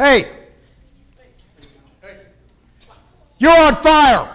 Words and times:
Hey, 0.00 0.30
you're 3.38 3.50
on 3.50 3.74
fire. 3.74 4.34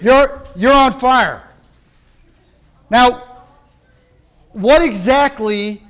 You're, 0.00 0.42
you're 0.56 0.72
on 0.72 0.90
fire. 0.90 1.48
Now, 2.90 3.44
what 4.50 4.82
exactly 4.82 5.84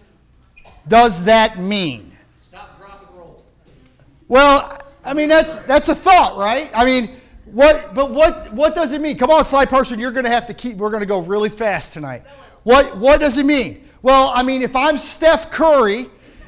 does 0.86 1.24
that 1.24 1.58
mean? 1.58 2.12
Stop, 2.42 2.78
drop, 2.78 3.06
and 3.08 3.18
roll. 3.18 3.42
Well, 4.28 4.78
I 5.04 5.14
mean 5.14 5.30
that's 5.30 5.60
that's 5.62 5.88
a 5.88 5.94
thought, 5.94 6.36
right? 6.36 6.70
I 6.74 6.84
mean, 6.84 7.12
what 7.46 7.94
but 7.94 8.10
what 8.10 8.52
what 8.52 8.74
does 8.74 8.92
it 8.92 9.00
mean? 9.00 9.16
Come 9.16 9.30
on, 9.30 9.42
slide 9.42 9.70
person, 9.70 9.98
you're 9.98 10.12
going 10.12 10.26
to 10.26 10.30
have 10.30 10.44
to 10.48 10.54
keep 10.54 10.76
we're 10.76 10.90
going 10.90 11.00
to 11.00 11.06
go 11.06 11.20
really 11.20 11.48
fast 11.48 11.94
tonight. 11.94 12.24
What 12.64 12.94
what 12.98 13.22
does 13.22 13.38
it 13.38 13.46
mean? 13.46 13.87
Well, 14.00 14.30
I 14.32 14.44
mean, 14.44 14.62
if 14.62 14.76
I'm 14.76 14.96
Steph 14.96 15.50
Curry 15.50 16.06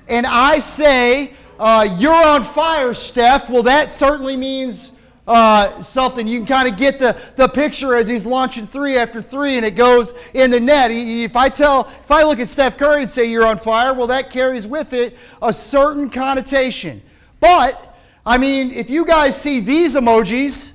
and 0.08 0.24
I 0.24 0.60
say 0.60 1.32
uh, 1.58 1.88
you're 1.98 2.14
on 2.14 2.44
fire, 2.44 2.94
Steph, 2.94 3.50
well, 3.50 3.64
that 3.64 3.90
certainly 3.90 4.36
means 4.36 4.92
uh, 5.26 5.82
something. 5.82 6.28
You 6.28 6.38
can 6.38 6.46
kind 6.46 6.68
of 6.68 6.78
get 6.78 7.00
the, 7.00 7.20
the 7.34 7.48
picture 7.48 7.96
as 7.96 8.06
he's 8.06 8.24
launching 8.24 8.68
three 8.68 8.96
after 8.96 9.20
three 9.20 9.56
and 9.56 9.66
it 9.66 9.74
goes 9.74 10.14
in 10.32 10.52
the 10.52 10.60
net. 10.60 10.92
If 10.92 11.34
I 11.34 11.48
tell, 11.48 11.88
if 11.88 12.10
I 12.10 12.22
look 12.22 12.38
at 12.38 12.46
Steph 12.46 12.78
Curry 12.78 13.02
and 13.02 13.10
say 13.10 13.28
you're 13.28 13.46
on 13.46 13.58
fire, 13.58 13.94
well, 13.94 14.06
that 14.06 14.30
carries 14.30 14.68
with 14.68 14.92
it 14.92 15.18
a 15.42 15.52
certain 15.52 16.08
connotation. 16.08 17.02
But, 17.40 17.98
I 18.24 18.38
mean, 18.38 18.70
if 18.70 18.90
you 18.90 19.04
guys 19.04 19.40
see 19.40 19.58
these 19.58 19.96
emojis, 19.96 20.72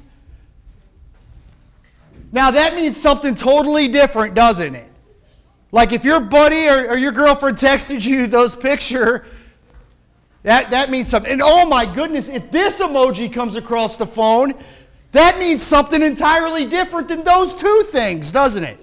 now 2.33 2.51
that 2.51 2.75
means 2.75 2.97
something 2.97 3.33
totally 3.33 3.87
different, 3.87 4.33
doesn't 4.35 4.75
it? 4.75 4.91
Like 5.75 5.91
if 5.91 6.05
your 6.05 6.21
buddy 6.21 6.69
or, 6.69 6.91
or 6.91 6.97
your 6.97 7.11
girlfriend 7.11 7.57
texted 7.57 8.07
you 8.07 8.27
those 8.27 8.55
picture, 8.55 9.25
that, 10.43 10.71
that 10.71 10.89
means 10.89 11.09
something. 11.09 11.29
And 11.29 11.41
oh 11.43 11.67
my 11.67 11.85
goodness, 11.85 12.29
if 12.29 12.49
this 12.49 12.79
emoji 12.79 13.31
comes 13.31 13.57
across 13.57 13.97
the 13.97 14.05
phone, 14.05 14.53
that 15.11 15.37
means 15.37 15.61
something 15.61 16.01
entirely 16.01 16.65
different 16.65 17.09
than 17.09 17.25
those 17.25 17.53
two 17.53 17.83
things, 17.87 18.31
doesn't 18.31 18.63
it? 18.63 18.79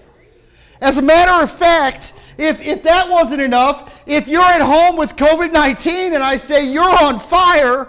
As 0.82 0.98
a 0.98 1.02
matter 1.02 1.42
of 1.42 1.50
fact, 1.50 2.12
if, 2.36 2.60
if 2.60 2.82
that 2.82 3.08
wasn't 3.08 3.40
enough, 3.40 4.04
if 4.06 4.28
you're 4.28 4.42
at 4.42 4.60
home 4.60 4.98
with 4.98 5.16
COVID 5.16 5.50
19 5.50 6.12
and 6.12 6.22
I 6.22 6.36
say 6.36 6.70
you're 6.70 6.84
on 7.04 7.18
fire, 7.18 7.88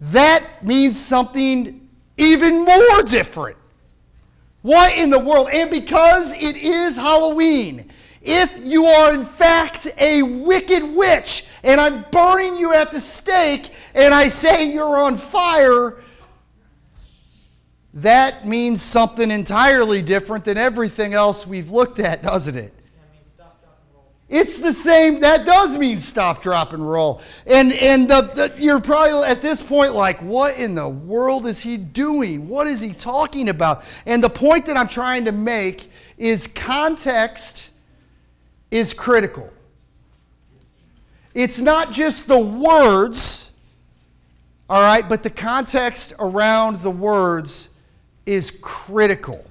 that 0.00 0.66
means 0.66 0.98
something 0.98 1.88
even 2.16 2.64
more 2.64 3.04
different. 3.04 3.56
What 4.62 4.96
in 4.96 5.10
the 5.10 5.18
world? 5.18 5.48
And 5.52 5.70
because 5.70 6.36
it 6.36 6.56
is 6.56 6.96
Halloween, 6.96 7.90
if 8.22 8.60
you 8.62 8.84
are 8.84 9.14
in 9.14 9.26
fact 9.26 9.88
a 9.98 10.22
wicked 10.22 10.94
witch 10.94 11.46
and 11.64 11.80
I'm 11.80 12.04
burning 12.12 12.56
you 12.56 12.72
at 12.72 12.92
the 12.92 13.00
stake 13.00 13.70
and 13.94 14.14
I 14.14 14.28
say 14.28 14.72
you're 14.72 14.98
on 14.98 15.18
fire, 15.18 15.96
that 17.94 18.46
means 18.46 18.80
something 18.80 19.30
entirely 19.30 20.00
different 20.00 20.44
than 20.44 20.56
everything 20.56 21.12
else 21.12 21.46
we've 21.46 21.70
looked 21.70 21.98
at, 21.98 22.22
doesn't 22.22 22.56
it? 22.56 22.72
It's 24.32 24.60
the 24.60 24.72
same. 24.72 25.20
That 25.20 25.44
does 25.44 25.76
mean 25.76 26.00
stop, 26.00 26.40
drop, 26.40 26.72
and 26.72 26.90
roll. 26.90 27.20
And 27.46 27.70
and 27.74 28.08
the, 28.08 28.22
the, 28.22 28.54
you're 28.62 28.80
probably 28.80 29.28
at 29.28 29.42
this 29.42 29.60
point 29.62 29.94
like, 29.94 30.22
what 30.22 30.56
in 30.56 30.74
the 30.74 30.88
world 30.88 31.46
is 31.46 31.60
he 31.60 31.76
doing? 31.76 32.48
What 32.48 32.66
is 32.66 32.80
he 32.80 32.94
talking 32.94 33.50
about? 33.50 33.84
And 34.06 34.24
the 34.24 34.30
point 34.30 34.64
that 34.66 34.78
I'm 34.78 34.88
trying 34.88 35.26
to 35.26 35.32
make 35.32 35.92
is 36.16 36.46
context 36.46 37.68
is 38.70 38.94
critical. 38.94 39.52
It's 41.34 41.60
not 41.60 41.92
just 41.92 42.26
the 42.26 42.38
words, 42.38 43.50
all 44.70 44.80
right, 44.80 45.06
but 45.06 45.22
the 45.22 45.30
context 45.30 46.14
around 46.18 46.76
the 46.76 46.90
words 46.90 47.68
is 48.24 48.50
critical. 48.62 49.44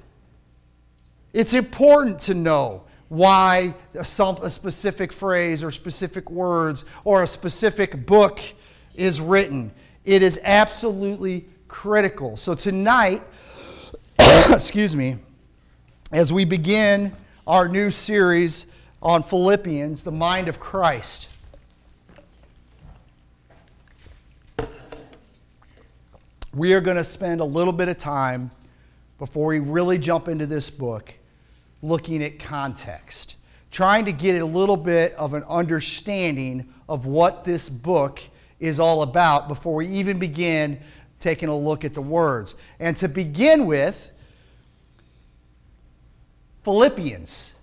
It's 1.33 1.53
important 1.53 2.19
to 2.21 2.33
know 2.33 2.85
why 3.11 3.75
a, 3.93 4.05
specific 4.05 5.11
phrase 5.11 5.65
or 5.65 5.69
specific 5.69 6.31
words 6.31 6.85
or 7.03 7.23
a 7.23 7.27
specific 7.27 8.05
book 8.05 8.39
is 8.95 9.19
written. 9.19 9.73
It 10.05 10.23
is 10.23 10.39
absolutely 10.45 11.45
critical. 11.67 12.37
So 12.37 12.53
tonight, 12.53 13.21
excuse 14.49 14.95
me, 14.95 15.17
as 16.13 16.31
we 16.31 16.45
begin 16.45 17.13
our 17.45 17.67
new 17.67 17.91
series 17.91 18.65
on 19.01 19.23
Philippians, 19.23 20.05
the 20.05 20.13
mind 20.13 20.47
of 20.47 20.61
Christ. 20.61 21.27
We 26.55 26.71
are 26.71 26.81
going 26.81 26.95
to 26.95 27.03
spend 27.03 27.41
a 27.41 27.45
little 27.45 27.73
bit 27.73 27.89
of 27.89 27.97
time 27.97 28.51
before 29.19 29.47
we 29.47 29.59
really 29.59 29.97
jump 29.97 30.29
into 30.29 30.45
this 30.45 30.69
book 30.69 31.13
looking 31.81 32.23
at 32.23 32.39
context, 32.39 33.35
trying 33.71 34.05
to 34.05 34.11
get 34.11 34.41
a 34.41 34.45
little 34.45 34.77
bit 34.77 35.13
of 35.13 35.33
an 35.33 35.43
understanding 35.49 36.71
of 36.87 37.05
what 37.05 37.43
this 37.43 37.69
book 37.69 38.21
is 38.59 38.79
all 38.79 39.01
about 39.01 39.47
before 39.47 39.75
we 39.75 39.87
even 39.87 40.19
begin 40.19 40.79
taking 41.19 41.49
a 41.49 41.57
look 41.57 41.83
at 41.85 41.93
the 41.93 42.01
words. 42.01 42.55
And 42.79 42.95
to 42.97 43.07
begin 43.07 43.65
with, 43.65 44.11
Philippians. 46.63 47.55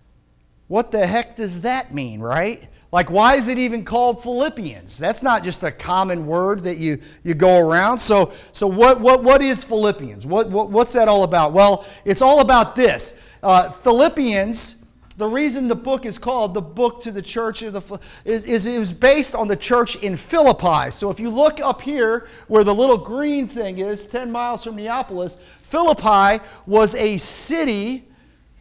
What 0.67 0.91
the 0.91 1.07
heck 1.07 1.37
does 1.37 1.63
that 1.63 1.95
mean, 1.95 2.21
right? 2.21 2.69
Like, 2.91 3.11
why 3.11 3.35
is 3.35 3.49
it 3.49 3.59
even 3.59 3.85
called 3.85 4.23
Philippians? 4.23 4.99
That's 4.99 5.23
not 5.23 5.45
just 5.45 5.63
a 5.63 5.71
common 5.71 6.27
word 6.27 6.61
that 6.61 6.79
you, 6.79 6.99
you 7.23 7.35
go 7.35 7.59
around. 7.59 7.99
So, 7.99 8.33
so 8.53 8.67
what, 8.67 9.01
what, 9.01 9.23
what 9.23 9.43
is 9.43 9.63
Philippians? 9.63 10.25
What, 10.27 10.49
what, 10.51 10.71
what's 10.71 10.95
that 10.95 11.07
all 11.07 11.23
about? 11.23 11.53
Well, 11.53 11.87
it's 12.05 12.23
all 12.23 12.41
about 12.41 12.77
this 12.77 13.19
uh, 13.43 13.71
Philippians, 13.71 14.77
the 15.19 15.27
reason 15.27 15.67
the 15.67 15.75
book 15.75 16.07
is 16.07 16.17
called 16.17 16.55
the 16.55 16.63
book 16.63 17.03
to 17.03 17.11
the 17.11 17.21
church 17.21 17.63
of 17.63 17.73
the 17.73 18.01
is, 18.25 18.45
is 18.45 18.67
it 18.67 18.79
was 18.79 18.93
based 18.93 19.35
on 19.35 19.49
the 19.49 19.57
church 19.57 19.97
in 19.97 20.17
Philippi. 20.17 20.93
So 20.93 21.11
if 21.11 21.19
you 21.19 21.29
look 21.29 21.61
up 21.61 21.83
here 21.83 22.29
where 22.47 22.63
the 22.63 22.75
little 22.75 22.99
green 22.99 23.49
thing 23.49 23.79
is, 23.79 24.09
10 24.09 24.31
miles 24.31 24.63
from 24.63 24.77
Neapolis, 24.77 25.39
Philippi 25.63 26.43
was 26.67 26.95
a 26.95 27.17
city, 27.17 28.05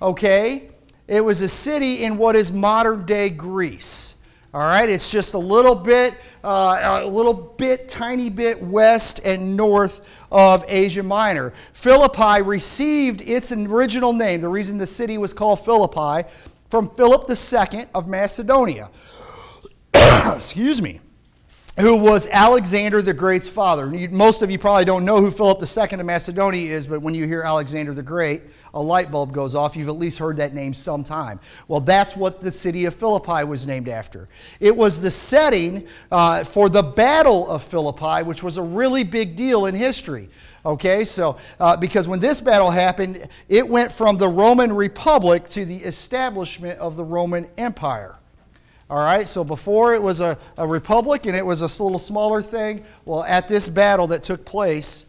okay? 0.02 0.72
It 1.08 1.22
was 1.22 1.44
a 1.44 1.48
city 1.48 2.04
in 2.04 2.18
what 2.18 2.36
is 2.36 2.52
modern 2.52 3.06
day 3.06 3.30
Greece. 3.30 4.17
All 4.54 4.62
right, 4.62 4.90
it's 4.90 5.12
just 5.12 5.34
a 5.34 5.38
little 5.38 5.76
bit, 5.76 6.14
uh, 6.44 7.02
a 7.04 7.08
little 7.08 7.34
bit, 7.34 7.90
tiny 7.90 8.30
bit 8.30 8.62
west 8.62 9.20
and 9.26 9.58
north 9.58 10.26
of 10.32 10.64
Asia 10.68 11.04
Minor. 11.04 11.52
Philippi 11.74 12.42
received 12.42 13.22
its 13.22 13.52
original 13.52 14.14
name, 14.14 14.40
the 14.40 14.50
reason 14.50 14.78
the 14.78 14.88
city 14.88 15.18
was 15.18 15.34
called 15.34 15.64
Philippi, 15.64 16.28
from 16.70 16.90
Philip 16.96 17.30
II 17.30 17.86
of 17.94 18.08
Macedonia. 18.08 18.90
Excuse 19.94 20.82
me 20.82 21.02
who 21.80 21.96
was 21.96 22.28
Alexander 22.32 23.02
the 23.02 23.14
Great's 23.14 23.48
father. 23.48 23.86
Most 24.10 24.42
of 24.42 24.50
you 24.50 24.58
probably 24.58 24.86
don't 24.86 25.06
know 25.06 25.18
who 25.18 25.30
Philip 25.30 25.60
II 25.62 26.00
of 26.00 26.06
Macedonia 26.06 26.74
is, 26.74 26.88
but 26.88 27.02
when 27.02 27.14
you 27.14 27.28
hear 27.28 27.44
Alexander 27.44 27.94
the 27.94 28.02
Great, 28.02 28.42
a 28.74 28.82
light 28.82 29.12
bulb 29.12 29.34
goes 29.34 29.56
off. 29.56 29.76
You've 29.76 29.88
at 29.88 29.98
least 29.98 30.20
heard 30.20 30.38
that 30.38 30.54
name 30.54 30.74
sometime. 30.74 31.40
Well, 31.68 31.80
that's 31.80 32.16
what 32.16 32.42
the 32.42 32.52
city 32.52 32.86
of 32.86 32.96
Philippi 32.96 33.44
was 33.44 33.68
named 33.68 33.90
after. 33.90 34.30
It 34.60 34.76
was 34.76 35.02
the 35.02 35.12
setting 35.12 35.88
uh, 36.12 36.44
for 36.44 36.70
the 36.70 36.84
Battle 36.84 37.50
of 37.50 37.64
Philippi, 37.64 38.24
which 38.24 38.44
was 38.44 38.58
a 38.58 38.64
really 38.64 39.04
big 39.04 39.36
deal 39.36 39.66
in 39.66 39.76
history. 39.76 40.30
Okay, 40.66 41.06
so 41.06 41.38
uh, 41.60 41.78
because 41.78 42.08
when 42.10 42.20
this 42.20 42.42
battle 42.42 42.70
happened, 42.70 43.28
it 43.48 43.68
went 43.68 43.92
from 43.92 44.18
the 44.18 44.28
Roman 44.28 44.74
Republic 44.74 45.48
to 45.48 45.64
the 45.64 45.78
establishment 45.78 46.78
of 46.80 46.98
the 46.98 47.06
Roman 47.06 47.48
Empire. 47.58 48.18
All 48.90 48.98
right, 48.98 49.28
so 49.28 49.44
before 49.44 49.96
it 49.96 50.02
was 50.02 50.22
a, 50.22 50.38
a 50.58 50.66
republic 50.66 51.26
and 51.26 51.36
it 51.36 51.46
was 51.46 51.62
a 51.62 51.84
little 51.84 52.00
smaller 52.00 52.42
thing. 52.42 52.86
Well, 53.04 53.24
at 53.24 53.48
this 53.48 53.68
battle 53.68 54.08
that 54.08 54.24
took 54.24 54.46
place, 54.46 55.06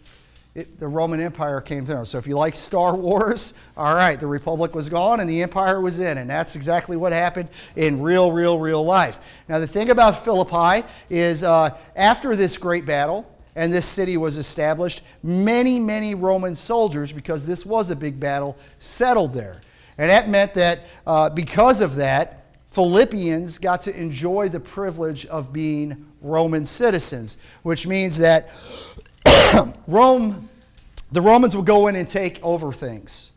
it, 0.55 0.81
the 0.81 0.89
Roman 0.89 1.21
Empire 1.21 1.61
came 1.61 1.87
through. 1.87 2.05
So 2.07 2.19
if 2.19 2.27
you 2.27 2.37
like 2.37 2.57
Star 2.57 2.97
Wars, 2.97 3.55
all 3.77 3.95
right, 3.95 4.19
the 4.19 4.27
republic 4.27 4.75
was 4.75 4.89
gone 4.89 5.21
and 5.21 5.29
the 5.29 5.43
empire 5.43 5.81
was 5.81 6.01
in. 6.01 6.19
And 6.19 6.29
that's 6.29 6.57
exactly 6.57 6.97
what 6.97 7.13
happened 7.13 7.49
in 7.77 8.03
real, 8.03 8.33
real, 8.33 8.59
real 8.59 8.85
life. 8.85 9.21
Now, 9.49 9.59
the 9.59 9.67
thing 9.67 9.91
about 9.91 10.19
Philippi 10.25 10.87
is 11.11 11.43
uh, 11.43 11.77
after 11.95 12.35
this 12.35 12.59
great 12.59 12.87
battle, 12.87 13.31
and 13.55 13.73
this 13.73 13.87
city 13.87 14.17
was 14.17 14.37
established, 14.37 15.03
many, 15.23 15.81
many 15.81 16.15
Roman 16.15 16.55
soldiers, 16.55 17.11
because 17.11 17.45
this 17.45 17.67
was 17.67 17.91
a 17.91 17.97
big 17.97 18.19
battle, 18.21 18.57
settled 18.79 19.33
there. 19.35 19.61
And 19.99 20.09
that 20.11 20.29
meant 20.29 20.55
that 20.55 20.81
uh, 21.07 21.31
because 21.31 21.81
of 21.81 21.97
that, 21.97 22.45
Philippians 22.71 23.59
got 23.59 23.83
to 23.83 24.01
enjoy 24.01 24.49
the 24.49 24.61
privilege 24.61 25.27
of 25.27 25.53
being 25.53 26.07
Roman 26.21 26.65
citizens, 26.65 27.39
which 27.63 27.87
means 27.87 28.19
that 28.19 28.51
Rome, 29.87 30.49
the 31.11 31.21
Romans 31.21 31.57
would 31.57 31.67
go 31.67 31.87
in 31.89 31.97
and 31.97 32.09
take 32.09 32.43
over 32.43 32.73
things. 32.73 33.31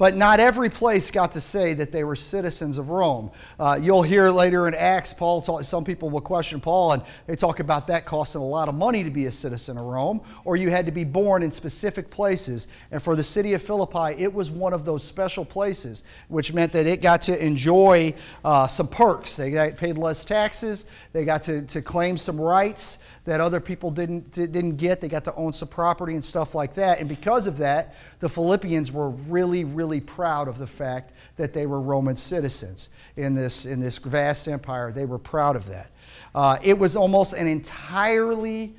but 0.00 0.16
not 0.16 0.40
every 0.40 0.70
place 0.70 1.10
got 1.10 1.32
to 1.32 1.40
say 1.42 1.74
that 1.74 1.92
they 1.92 2.04
were 2.04 2.16
citizens 2.16 2.78
of 2.78 2.88
Rome. 2.88 3.30
Uh, 3.58 3.78
you'll 3.82 4.02
hear 4.02 4.30
later 4.30 4.66
in 4.66 4.72
Acts, 4.72 5.12
Paul. 5.12 5.42
Talk, 5.42 5.62
some 5.62 5.84
people 5.84 6.08
will 6.08 6.22
question 6.22 6.58
Paul, 6.58 6.92
and 6.92 7.02
they 7.26 7.36
talk 7.36 7.60
about 7.60 7.86
that 7.88 8.06
costing 8.06 8.40
a 8.40 8.44
lot 8.46 8.70
of 8.70 8.74
money 8.74 9.04
to 9.04 9.10
be 9.10 9.26
a 9.26 9.30
citizen 9.30 9.76
of 9.76 9.84
Rome, 9.84 10.22
or 10.46 10.56
you 10.56 10.70
had 10.70 10.86
to 10.86 10.90
be 10.90 11.04
born 11.04 11.42
in 11.42 11.52
specific 11.52 12.08
places. 12.08 12.66
And 12.90 13.02
for 13.02 13.14
the 13.14 13.22
city 13.22 13.52
of 13.52 13.60
Philippi, 13.60 14.14
it 14.16 14.32
was 14.32 14.50
one 14.50 14.72
of 14.72 14.86
those 14.86 15.04
special 15.04 15.44
places, 15.44 16.02
which 16.28 16.54
meant 16.54 16.72
that 16.72 16.86
it 16.86 17.02
got 17.02 17.20
to 17.22 17.38
enjoy 17.38 18.14
uh, 18.42 18.68
some 18.68 18.88
perks. 18.88 19.36
They 19.36 19.50
got 19.50 19.76
paid 19.76 19.98
less 19.98 20.24
taxes. 20.24 20.86
They 21.12 21.26
got 21.26 21.42
to, 21.42 21.60
to 21.60 21.82
claim 21.82 22.16
some 22.16 22.40
rights 22.40 23.00
that 23.30 23.40
other 23.40 23.60
people 23.60 23.92
didn't, 23.92 24.32
didn't 24.32 24.74
get. 24.74 25.00
They 25.00 25.06
got 25.06 25.22
to 25.26 25.34
own 25.36 25.52
some 25.52 25.68
property 25.68 26.14
and 26.14 26.24
stuff 26.24 26.52
like 26.52 26.74
that. 26.74 26.98
And 26.98 27.08
because 27.08 27.46
of 27.46 27.58
that, 27.58 27.94
the 28.18 28.28
Philippians 28.28 28.90
were 28.90 29.10
really, 29.10 29.62
really 29.62 30.00
proud 30.00 30.48
of 30.48 30.58
the 30.58 30.66
fact 30.66 31.12
that 31.36 31.52
they 31.52 31.64
were 31.64 31.80
Roman 31.80 32.16
citizens 32.16 32.90
in 33.16 33.36
this, 33.36 33.66
in 33.66 33.78
this 33.78 33.98
vast 33.98 34.48
empire. 34.48 34.90
They 34.90 35.04
were 35.04 35.20
proud 35.20 35.54
of 35.54 35.64
that. 35.68 35.92
Uh, 36.34 36.58
it 36.64 36.76
was 36.76 36.96
almost 36.96 37.34
an 37.34 37.46
entirely 37.46 38.74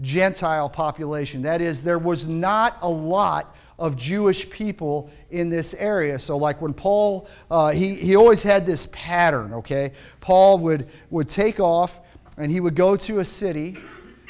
Gentile 0.00 0.68
population. 0.68 1.42
That 1.42 1.60
is, 1.60 1.82
there 1.82 1.98
was 1.98 2.28
not 2.28 2.78
a 2.82 2.88
lot 2.88 3.52
of 3.80 3.96
Jewish 3.96 4.48
people 4.48 5.10
in 5.32 5.48
this 5.48 5.74
area. 5.74 6.20
So, 6.20 6.36
like 6.36 6.62
when 6.62 6.72
Paul, 6.72 7.26
uh, 7.50 7.72
he, 7.72 7.94
he 7.94 8.14
always 8.14 8.44
had 8.44 8.64
this 8.64 8.86
pattern, 8.92 9.52
okay? 9.54 9.90
Paul 10.20 10.60
would, 10.60 10.88
would 11.10 11.28
take 11.28 11.58
off 11.58 11.98
and 12.36 12.50
he 12.50 12.60
would 12.60 12.74
go 12.74 12.96
to 12.96 13.20
a 13.20 13.24
city 13.24 13.76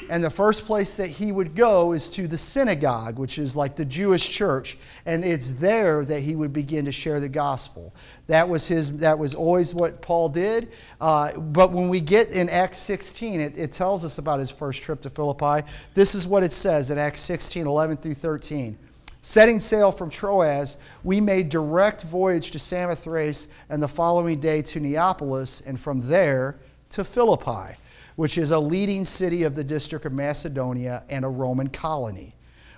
and 0.09 0.23
the 0.23 0.29
first 0.29 0.65
place 0.65 0.97
that 0.97 1.07
he 1.09 1.31
would 1.31 1.55
go 1.55 1.93
is 1.93 2.09
to 2.11 2.27
the 2.27 2.37
synagogue, 2.37 3.17
which 3.17 3.39
is 3.39 3.55
like 3.55 3.75
the 3.75 3.85
Jewish 3.85 4.29
church, 4.29 4.77
and 5.05 5.23
it's 5.23 5.51
there 5.51 6.03
that 6.05 6.21
he 6.21 6.35
would 6.35 6.51
begin 6.51 6.85
to 6.85 6.91
share 6.91 7.19
the 7.19 7.29
gospel. 7.29 7.93
That 8.27 8.47
was 8.47 8.67
his. 8.67 8.97
That 8.97 9.17
was 9.17 9.35
always 9.35 9.73
what 9.73 10.01
Paul 10.01 10.29
did. 10.29 10.71
Uh, 10.99 11.37
but 11.39 11.71
when 11.71 11.89
we 11.89 12.01
get 12.01 12.29
in 12.29 12.49
Acts 12.49 12.79
16, 12.79 13.39
it, 13.39 13.57
it 13.57 13.71
tells 13.71 14.03
us 14.03 14.17
about 14.17 14.39
his 14.39 14.51
first 14.51 14.81
trip 14.81 15.01
to 15.01 15.09
Philippi. 15.09 15.65
This 15.93 16.15
is 16.15 16.27
what 16.27 16.43
it 16.43 16.51
says 16.51 16.91
in 16.91 16.97
Acts 16.97 17.21
16, 17.21 17.65
11 17.65 17.97
through 17.97 18.15
13. 18.15 18.77
Setting 19.21 19.59
sail 19.59 19.91
from 19.91 20.09
Troas, 20.09 20.77
we 21.03 21.21
made 21.21 21.47
direct 21.47 22.03
voyage 22.03 22.51
to 22.51 22.59
Samothrace, 22.59 23.47
and 23.69 23.81
the 23.81 23.87
following 23.87 24.39
day 24.41 24.61
to 24.63 24.81
Neapolis, 24.81 25.61
and 25.61 25.79
from 25.79 26.01
there 26.01 26.57
to 26.89 27.05
Philippi 27.05 27.77
which 28.15 28.37
is 28.37 28.51
a 28.51 28.59
leading 28.59 29.03
city 29.03 29.43
of 29.43 29.55
the 29.55 29.63
district 29.63 30.05
of 30.05 30.13
Macedonia 30.13 31.03
and 31.09 31.25
a 31.25 31.29
Roman 31.29 31.69
colony. 31.69 32.35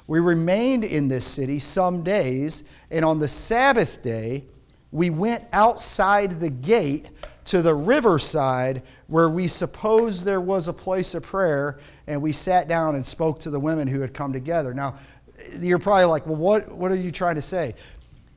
We 0.08 0.20
remained 0.20 0.84
in 0.84 1.08
this 1.08 1.26
city 1.26 1.60
some 1.60 2.04
days, 2.04 2.64
and 2.92 3.04
on 3.04 3.20
the 3.20 3.28
Sabbath 3.28 4.02
day, 4.02 4.46
we 4.92 5.10
went 5.10 5.44
outside 5.52 6.40
the 6.40 6.50
gate 6.50 7.10
to 7.46 7.62
the 7.62 7.74
riverside 7.74 8.82
where 9.08 9.30
we 9.30 9.48
supposed 9.48 10.24
there 10.24 10.42
was 10.42 10.68
a 10.68 10.74
place 10.74 11.16
of 11.16 11.24
prayer, 11.24 11.80
and 12.08 12.22
we 12.22 12.32
sat 12.32 12.68
down 12.68 12.96
and 12.96 13.06
spoke 13.06 13.40
to 13.40 13.50
the 13.50 13.60
women 13.60 13.88
who 13.88 14.00
had 14.00 14.14
come 14.14 14.32
together. 14.32 14.74
Now, 14.74 14.98
you're 15.60 15.80
probably 15.80 16.06
like, 16.06 16.26
well, 16.26 16.36
what, 16.36 16.72
what 16.72 16.92
are 16.92 16.96
you 16.96 17.12
trying 17.12 17.36
to 17.36 17.42
say? 17.42 17.76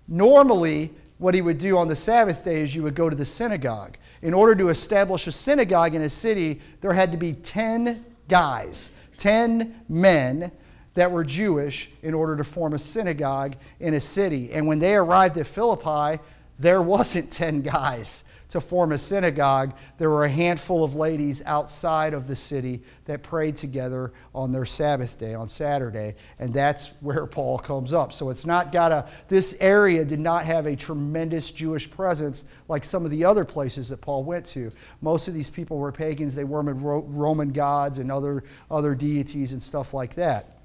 Normally, 0.09 0.91
what 1.19 1.35
he 1.35 1.43
would 1.43 1.59
do 1.59 1.79
on 1.79 1.89
the 1.89 1.97
Sabbath 1.97 2.45
day 2.45 2.63
is 2.63 2.75
you 2.75 2.83
would 2.83 2.95
go 2.95 3.11
to 3.11 3.17
the 3.17 3.25
synagogue 3.25 3.97
in 4.23 4.35
order 4.35 4.55
to 4.57 4.69
establish 4.69 5.27
a 5.27 5.33
synagogue 5.33 5.95
in 5.95 6.03
a 6.03 6.09
city, 6.09 6.61
there 6.81 6.93
had 6.93 7.13
to 7.13 7.19
be 7.19 7.33
10 7.33 8.05
guys, 8.29 8.93
10 9.17 9.83
men 9.89 10.53
that 10.95 11.11
were 11.11 11.25
Jewish 11.25 11.91
in 12.03 12.15
order 12.15 12.37
to 12.37 12.45
form 12.45 12.75
a 12.75 12.79
synagogue 12.79 13.55
in 13.79 13.95
a 13.95 14.01
city. 14.01 14.53
And 14.53 14.67
when 14.67 14.79
they 14.79 14.95
arrived 14.95 15.39
at 15.39 15.47
Philippi, 15.47 16.21
there 16.59 16.83
wasn't 16.83 17.31
10 17.33 17.63
guys 17.63 18.25
to 18.49 18.61
form 18.61 18.93
a 18.93 18.99
synagogue, 18.99 19.75
there 19.99 20.11
were 20.11 20.25
a 20.25 20.29
handful 20.29 20.83
of 20.83 20.95
ladies 20.95 21.43
outside 21.45 22.15
of 22.15 22.27
the 22.27 22.37
city 22.37 22.83
that 23.05 23.23
prayed 23.23 23.57
together 23.57 24.13
on 24.35 24.53
their 24.53 24.65
Sabbath 24.65 25.19
day, 25.19 25.35
on 25.35 25.49
Saturday. 25.49 26.15
And 26.39 26.53
that's 26.53 26.89
where 27.01 27.27
Paul 27.27 27.59
comes 27.59 27.93
up. 27.93 28.13
So 28.13 28.31
it's 28.31 28.47
not 28.47 28.73
got 28.73 28.93
a, 28.93 29.07
this 29.29 29.57
area 29.61 30.05
did 30.05 30.21
not 30.21 30.45
have 30.45 30.67
a 30.67 30.77
tremendous 30.77 31.51
Jewish 31.51 31.91
presence 31.91 32.45
like 32.69 32.85
some 32.85 33.05
of 33.05 33.11
the 33.11 33.25
other 33.25 33.45
places 33.45 33.91
that 33.91 34.01
Paul 34.01 34.25
went 34.25 34.47
to. 34.47 34.73
Most 35.01 35.29
of 35.29 35.35
these 35.35 35.51
people 35.51 35.79
were 35.79 35.93
pagans, 35.93 36.35
they 36.35 36.45
worshiped 36.45 36.59
Roman 36.81 37.53
gods 37.53 37.99
and 37.99 38.11
other, 38.11 38.45
other 38.71 38.95
deities 38.95 39.53
and 39.53 39.63
stuff 39.63 39.95
like 39.95 40.15
that. 40.15 40.59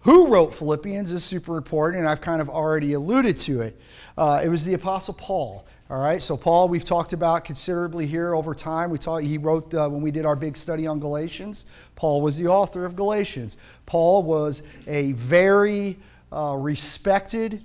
Who 0.00 0.28
wrote 0.28 0.52
Philippians 0.52 1.12
is 1.12 1.24
super 1.24 1.56
important, 1.56 2.00
and 2.00 2.08
I've 2.08 2.20
kind 2.20 2.42
of 2.42 2.50
already 2.50 2.92
alluded 2.92 3.38
to 3.38 3.62
it. 3.62 3.80
Uh, 4.18 4.42
it 4.44 4.48
was 4.48 4.64
the 4.64 4.74
Apostle 4.74 5.14
Paul. 5.14 5.66
All 5.90 6.00
right, 6.00 6.22
so 6.22 6.34
Paul, 6.34 6.70
we've 6.70 6.82
talked 6.82 7.12
about 7.12 7.44
considerably 7.44 8.06
here 8.06 8.34
over 8.34 8.54
time. 8.54 8.88
We 8.88 8.96
talked, 8.96 9.22
he 9.22 9.36
wrote 9.36 9.74
uh, 9.74 9.86
when 9.90 10.00
we 10.00 10.10
did 10.10 10.24
our 10.24 10.34
big 10.34 10.56
study 10.56 10.86
on 10.86 10.98
Galatians. 10.98 11.66
Paul 11.94 12.22
was 12.22 12.38
the 12.38 12.46
author 12.46 12.86
of 12.86 12.96
Galatians. 12.96 13.58
Paul 13.84 14.22
was 14.22 14.62
a 14.86 15.12
very 15.12 15.98
uh, 16.32 16.56
respected 16.58 17.62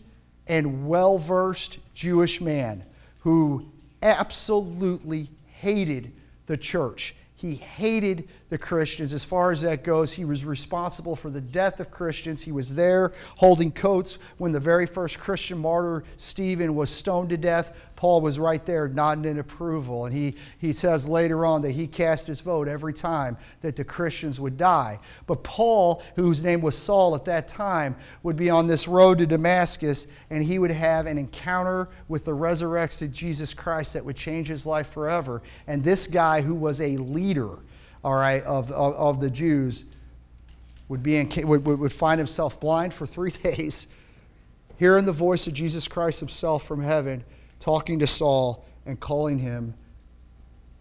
and 0.47 0.85
well 0.85 1.17
versed 1.17 1.79
Jewish 1.93 2.41
man 2.41 2.83
who 3.21 3.71
absolutely 4.01 5.29
hated 5.47 6.11
the 6.45 6.57
church. 6.57 7.15
He 7.35 7.55
hated 7.55 8.27
the 8.49 8.57
Christians. 8.57 9.13
As 9.13 9.23
far 9.23 9.51
as 9.51 9.61
that 9.61 9.83
goes, 9.83 10.13
he 10.13 10.25
was 10.25 10.43
responsible 10.43 11.15
for 11.15 11.29
the 11.29 11.41
death 11.41 11.79
of 11.79 11.91
Christians. 11.91 12.41
He 12.41 12.51
was 12.51 12.75
there 12.75 13.13
holding 13.37 13.71
coats 13.71 14.17
when 14.37 14.51
the 14.51 14.59
very 14.59 14.85
first 14.85 15.19
Christian 15.19 15.59
martyr, 15.59 16.03
Stephen, 16.17 16.75
was 16.75 16.89
stoned 16.89 17.29
to 17.29 17.37
death. 17.37 17.75
Paul 17.95 18.21
was 18.21 18.39
right 18.39 18.65
there 18.65 18.87
nodding 18.87 19.25
in 19.25 19.39
approval. 19.39 20.05
And 20.05 20.15
he, 20.15 20.35
he 20.57 20.71
says 20.71 21.07
later 21.07 21.45
on 21.45 21.61
that 21.63 21.71
he 21.71 21.85
cast 21.85 22.27
his 22.27 22.39
vote 22.39 22.69
every 22.69 22.93
time 22.93 23.37
that 23.59 23.75
the 23.75 23.83
Christians 23.83 24.39
would 24.39 24.57
die. 24.57 24.99
But 25.27 25.43
Paul, 25.43 26.01
whose 26.15 26.41
name 26.41 26.61
was 26.61 26.77
Saul 26.77 27.13
at 27.13 27.25
that 27.25 27.49
time, 27.49 27.97
would 28.23 28.37
be 28.37 28.49
on 28.49 28.67
this 28.67 28.87
road 28.87 29.17
to 29.17 29.25
Damascus 29.25 30.07
and 30.29 30.41
he 30.41 30.59
would 30.59 30.71
have 30.71 31.07
an 31.07 31.17
encounter 31.17 31.89
with 32.07 32.23
the 32.23 32.33
resurrected 32.33 33.11
Jesus 33.11 33.53
Christ 33.53 33.93
that 33.95 34.05
would 34.05 34.15
change 34.15 34.47
his 34.47 34.65
life 34.65 34.87
forever. 34.87 35.41
And 35.67 35.83
this 35.83 36.07
guy, 36.07 36.39
who 36.39 36.55
was 36.55 36.79
a 36.79 36.95
leader, 36.95 37.57
all 38.03 38.15
right, 38.15 38.43
of, 38.43 38.71
of, 38.71 38.95
of 38.95 39.19
the 39.19 39.29
Jews, 39.29 39.85
would, 40.87 41.03
be 41.03 41.15
in, 41.15 41.29
would, 41.47 41.65
would 41.65 41.93
find 41.93 42.17
himself 42.17 42.59
blind 42.59 42.93
for 42.93 43.05
three 43.05 43.31
days, 43.43 43.87
hearing 44.77 45.05
the 45.05 45.11
voice 45.11 45.47
of 45.47 45.53
Jesus 45.53 45.87
Christ 45.87 46.19
himself 46.19 46.63
from 46.65 46.81
heaven 46.81 47.23
talking 47.59 47.99
to 47.99 48.07
Saul 48.07 48.65
and 48.85 48.99
calling 48.99 49.37
him 49.37 49.73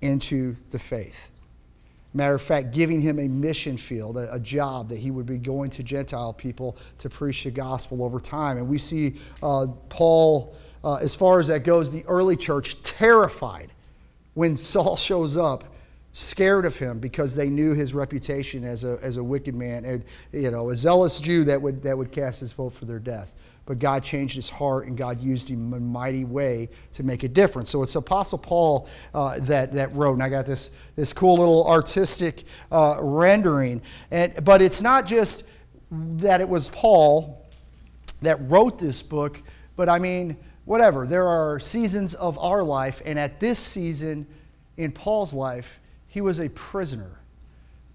into 0.01 0.57
the 0.71 0.79
faith. 0.79 1.31
Matter 2.15 2.35
of 2.35 2.43
fact, 2.43 2.73
giving 2.73 3.03
him 3.03 3.19
a 3.19 3.29
mission 3.29 3.77
field, 3.77 4.17
a, 4.17 4.33
a, 4.33 4.41
job 4.41 4.89
that 4.89 4.99
he 4.99 5.11
would 5.11 5.27
be 5.27 5.37
going 5.37 5.71
to 5.71 5.83
Gentile 5.83 6.33
people 6.33 6.77
to 6.99 7.11
preach 7.11 7.45
the 7.45 7.51
gospel 7.51 8.03
over 8.03 8.19
time. 8.19 8.57
And 8.57 8.67
we 8.67 8.79
see 8.79 9.17
uh, 9.43 9.67
Paul, 9.91 10.57
uh, 10.83 10.95
as 10.95 11.15
far 11.15 11.39
as 11.39 11.49
that 11.49 11.65
goes, 11.65 11.93
the 11.93 12.05
early 12.07 12.37
church 12.37 12.81
terrified 12.83 13.73
when 14.33 14.57
Saul 14.57 14.97
shows 14.97 15.37
up, 15.37 15.65
scared 16.13 16.65
of 16.65 16.77
him 16.77 16.99
because 16.99 17.35
they 17.35 17.49
knew 17.49 17.75
his 17.75 17.95
reputation 17.95 18.65
as 18.65 18.85
a, 18.85 18.99
as 19.03 19.17
a 19.17 19.25
wicked 19.25 19.55
man, 19.55 19.85
and, 19.85 20.05
you 20.33 20.51
know, 20.51 20.71
a 20.71 20.75
zealous 20.75 21.21
Jew 21.21 21.45
that 21.45 21.61
would, 21.61 21.83
that 21.83 21.97
would 21.97 22.13
cast 22.13 22.41
his 22.41 22.53
vote 22.53 22.71
for 22.71 22.85
their 22.85 22.99
death 22.99 23.35
but 23.69 23.79
God 23.79 24.03
changed 24.03 24.35
his 24.35 24.49
heart 24.49 24.87
and 24.87 24.97
God 24.97 25.21
used 25.21 25.51
him 25.51 25.75
in 25.75 25.79
a 25.79 25.81
mighty 25.85 26.25
way 26.25 26.71
to 26.93 27.03
make 27.03 27.23
a 27.23 27.29
difference. 27.29 27.69
So 27.69 27.83
it's 27.83 27.95
Apostle 27.97 28.39
Paul 28.39 28.89
uh, 29.13 29.39
that, 29.41 29.75
that 29.75 29.95
wrote, 29.95 30.15
and 30.15 30.23
I 30.23 30.31
got 30.31 30.47
this, 30.47 30.71
this 30.97 31.13
cool 31.13 31.37
little 31.37 31.69
artistic 31.69 32.45
uh, 32.73 32.97
rendering. 32.99 33.83
And, 34.11 34.43
but 34.43 34.63
it's 34.63 34.81
not 34.81 35.05
just 35.05 35.45
that 35.91 36.41
it 36.41 36.49
was 36.49 36.71
Paul 36.71 37.47
that 38.23 38.39
wrote 38.49 38.79
this 38.79 39.03
book, 39.03 39.43
but 39.77 39.91
I 39.91 39.99
mean, 39.99 40.39
whatever. 40.65 41.07
There 41.07 41.29
are 41.29 41.61
seasons 41.61 42.15
of 42.15 42.39
our 42.39 42.65
life, 42.65 43.03
and 43.05 43.19
at 43.19 43.39
this 43.39 43.59
season 43.59 44.27
in 44.79 44.93
Paul's 44.93 45.35
life, 45.35 45.79
he 46.09 46.21
was 46.21 46.41
a 46.41 46.49
prisoner. 46.49 47.21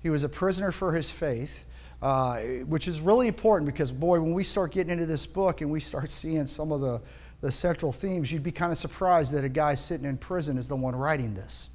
He 0.01 0.09
was 0.09 0.23
a 0.23 0.29
prisoner 0.29 0.71
for 0.71 0.93
his 0.93 1.09
faith. 1.09 1.65
Uh, 2.01 2.39
which 2.67 2.89
is 2.89 2.99
really 2.99 3.29
important 3.29 3.65
because, 3.65 3.89
boy, 3.89 4.19
when 4.19 4.33
we 4.33 4.43
start 4.43 4.73
getting 4.73 4.91
into 4.91 5.05
this 5.05 5.25
book 5.25 5.61
and 5.61 5.71
we 5.71 5.79
start 5.79 6.09
seeing 6.09 6.45
some 6.45 6.73
of 6.73 6.81
the, 6.81 7.01
the 7.39 7.49
central 7.49 7.93
themes, 7.93 8.29
you'd 8.29 8.43
be 8.43 8.51
kind 8.51 8.73
of 8.73 8.77
surprised 8.77 9.31
that 9.31 9.45
a 9.45 9.49
guy 9.49 9.73
sitting 9.73 10.05
in 10.05 10.17
prison 10.17 10.57
is 10.57 10.67
the 10.67 10.75
one 10.75 10.97
writing 10.97 11.33
this. 11.33 11.69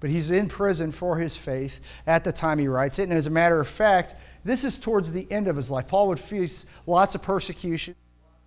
But 0.00 0.10
he's 0.10 0.30
in 0.30 0.48
prison 0.48 0.92
for 0.92 1.16
his 1.16 1.34
faith 1.34 1.80
at 2.06 2.24
the 2.24 2.32
time 2.32 2.58
he 2.58 2.68
writes 2.68 2.98
it. 2.98 3.04
And 3.04 3.14
as 3.14 3.26
a 3.26 3.30
matter 3.30 3.58
of 3.58 3.66
fact, 3.66 4.16
this 4.44 4.64
is 4.64 4.78
towards 4.78 5.12
the 5.12 5.26
end 5.32 5.48
of 5.48 5.56
his 5.56 5.70
life. 5.70 5.88
Paul 5.88 6.08
would 6.08 6.20
face 6.20 6.66
lots 6.86 7.14
of 7.14 7.22
persecution, 7.22 7.94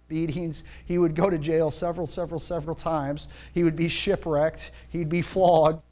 beatings. 0.08 0.66
He 0.86 1.00
would 1.00 1.16
go 1.16 1.32
to 1.32 1.40
jail 1.40 1.72
several, 1.72 2.06
several, 2.06 2.40
several 2.40 2.76
times. 2.76 3.28
He 3.56 3.64
would 3.64 3.76
be 3.76 3.88
shipwrecked. 3.88 4.70
He'd 4.90 5.10
be 5.10 5.24
flogged 5.24 5.84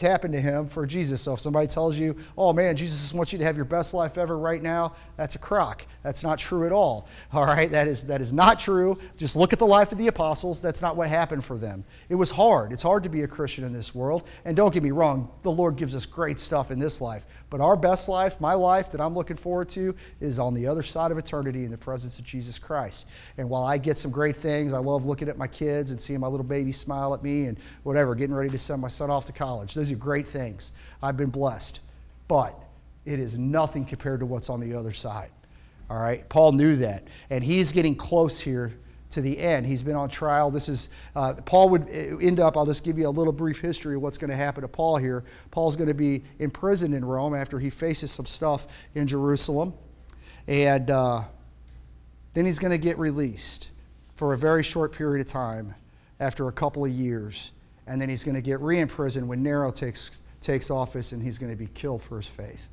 happened 0.00 0.34
to 0.34 0.40
him 0.40 0.66
for 0.68 0.86
Jesus. 0.86 1.20
So 1.20 1.34
if 1.34 1.40
somebody 1.40 1.66
tells 1.66 1.98
you, 1.98 2.16
oh 2.36 2.52
man, 2.52 2.76
Jesus 2.76 3.12
wants 3.12 3.32
you 3.32 3.38
to 3.38 3.44
have 3.44 3.56
your 3.56 3.64
best 3.64 3.94
life 3.94 4.18
ever 4.18 4.38
right 4.38 4.62
now, 4.62 4.94
that's 5.16 5.34
a 5.34 5.38
crock. 5.38 5.86
That's 6.02 6.22
not 6.22 6.38
true 6.38 6.66
at 6.66 6.72
all. 6.72 7.08
All 7.32 7.44
right, 7.44 7.70
that 7.70 7.88
is, 7.88 8.04
that 8.04 8.20
is 8.20 8.32
not 8.32 8.60
true. 8.60 8.98
Just 9.16 9.36
look 9.36 9.52
at 9.52 9.58
the 9.58 9.66
life 9.66 9.92
of 9.92 9.98
the 9.98 10.06
apostles. 10.08 10.60
That's 10.62 10.82
not 10.82 10.96
what 10.96 11.08
happened 11.08 11.44
for 11.44 11.58
them. 11.58 11.84
It 12.08 12.14
was 12.14 12.30
hard. 12.30 12.72
It's 12.72 12.82
hard 12.82 13.02
to 13.02 13.08
be 13.08 13.22
a 13.22 13.28
Christian 13.28 13.64
in 13.64 13.72
this 13.72 13.94
world. 13.94 14.22
And 14.44 14.56
don't 14.56 14.72
get 14.72 14.82
me 14.82 14.90
wrong, 14.90 15.30
the 15.42 15.50
Lord 15.50 15.76
gives 15.76 15.96
us 15.96 16.06
great 16.06 16.38
stuff 16.38 16.70
in 16.70 16.78
this 16.78 17.00
life. 17.00 17.26
But 17.48 17.60
our 17.60 17.76
best 17.76 18.08
life, 18.08 18.40
my 18.40 18.54
life 18.54 18.90
that 18.90 19.00
I'm 19.00 19.14
looking 19.14 19.36
forward 19.36 19.68
to, 19.70 19.94
is 20.20 20.38
on 20.38 20.54
the 20.54 20.66
other 20.66 20.82
side 20.82 21.12
of 21.12 21.18
eternity 21.18 21.64
in 21.64 21.70
the 21.70 21.78
presence 21.78 22.18
of 22.18 22.24
Jesus 22.24 22.58
Christ. 22.58 23.06
And 23.38 23.48
while 23.48 23.62
I 23.62 23.78
get 23.78 23.96
some 23.96 24.10
great 24.10 24.34
things, 24.34 24.72
I 24.72 24.78
love 24.78 25.06
looking 25.06 25.28
at 25.28 25.38
my 25.38 25.46
kids 25.46 25.92
and 25.92 26.00
seeing 26.00 26.18
my 26.18 26.26
little 26.26 26.44
baby 26.44 26.72
smile 26.72 27.14
at 27.14 27.22
me 27.22 27.46
and 27.46 27.58
whatever, 27.84 28.14
getting 28.16 28.34
ready 28.34 28.50
to 28.50 28.58
send 28.58 28.82
my 28.82 28.88
son 28.88 29.10
off 29.10 29.26
to 29.26 29.32
college. 29.32 29.74
Those 29.74 29.92
are 29.92 29.96
great 29.96 30.26
things. 30.26 30.72
I've 31.02 31.16
been 31.16 31.30
blessed. 31.30 31.80
But 32.26 32.58
it 33.04 33.20
is 33.20 33.38
nothing 33.38 33.84
compared 33.84 34.20
to 34.20 34.26
what's 34.26 34.50
on 34.50 34.58
the 34.58 34.74
other 34.74 34.92
side. 34.92 35.30
All 35.88 36.00
right? 36.00 36.28
Paul 36.28 36.52
knew 36.52 36.74
that. 36.76 37.04
And 37.30 37.44
he's 37.44 37.70
getting 37.70 37.94
close 37.94 38.40
here 38.40 38.74
to 39.10 39.20
the 39.20 39.38
end. 39.38 39.66
He's 39.66 39.82
been 39.82 39.96
on 39.96 40.08
trial. 40.08 40.50
This 40.50 40.68
is, 40.68 40.88
uh, 41.14 41.34
Paul 41.44 41.70
would 41.70 41.82
uh, 41.82 42.18
end 42.18 42.40
up, 42.40 42.56
I'll 42.56 42.66
just 42.66 42.84
give 42.84 42.98
you 42.98 43.08
a 43.08 43.10
little 43.10 43.32
brief 43.32 43.60
history 43.60 43.96
of 43.96 44.02
what's 44.02 44.18
going 44.18 44.30
to 44.30 44.36
happen 44.36 44.62
to 44.62 44.68
Paul 44.68 44.96
here. 44.96 45.24
Paul's 45.50 45.76
going 45.76 45.88
to 45.88 45.94
be 45.94 46.24
imprisoned 46.38 46.94
in 46.94 47.04
Rome 47.04 47.34
after 47.34 47.58
he 47.58 47.70
faces 47.70 48.10
some 48.10 48.26
stuff 48.26 48.66
in 48.94 49.06
Jerusalem. 49.06 49.74
And 50.48 50.90
uh, 50.90 51.22
then 52.34 52.44
he's 52.46 52.58
going 52.58 52.72
to 52.72 52.78
get 52.78 52.98
released 52.98 53.70
for 54.16 54.32
a 54.32 54.38
very 54.38 54.62
short 54.62 54.92
period 54.92 55.24
of 55.24 55.30
time 55.30 55.74
after 56.18 56.48
a 56.48 56.52
couple 56.52 56.84
of 56.84 56.90
years. 56.90 57.52
And 57.86 58.00
then 58.00 58.08
he's 58.08 58.24
going 58.24 58.34
to 58.34 58.42
get 58.42 58.60
re 58.60 58.80
imprisoned 58.80 59.28
when 59.28 59.42
Nero 59.42 59.70
takes, 59.70 60.22
takes 60.40 60.70
office 60.70 61.12
and 61.12 61.22
he's 61.22 61.38
going 61.38 61.52
to 61.52 61.56
be 61.56 61.68
killed 61.68 62.02
for 62.02 62.16
his 62.16 62.26
faith 62.26 62.68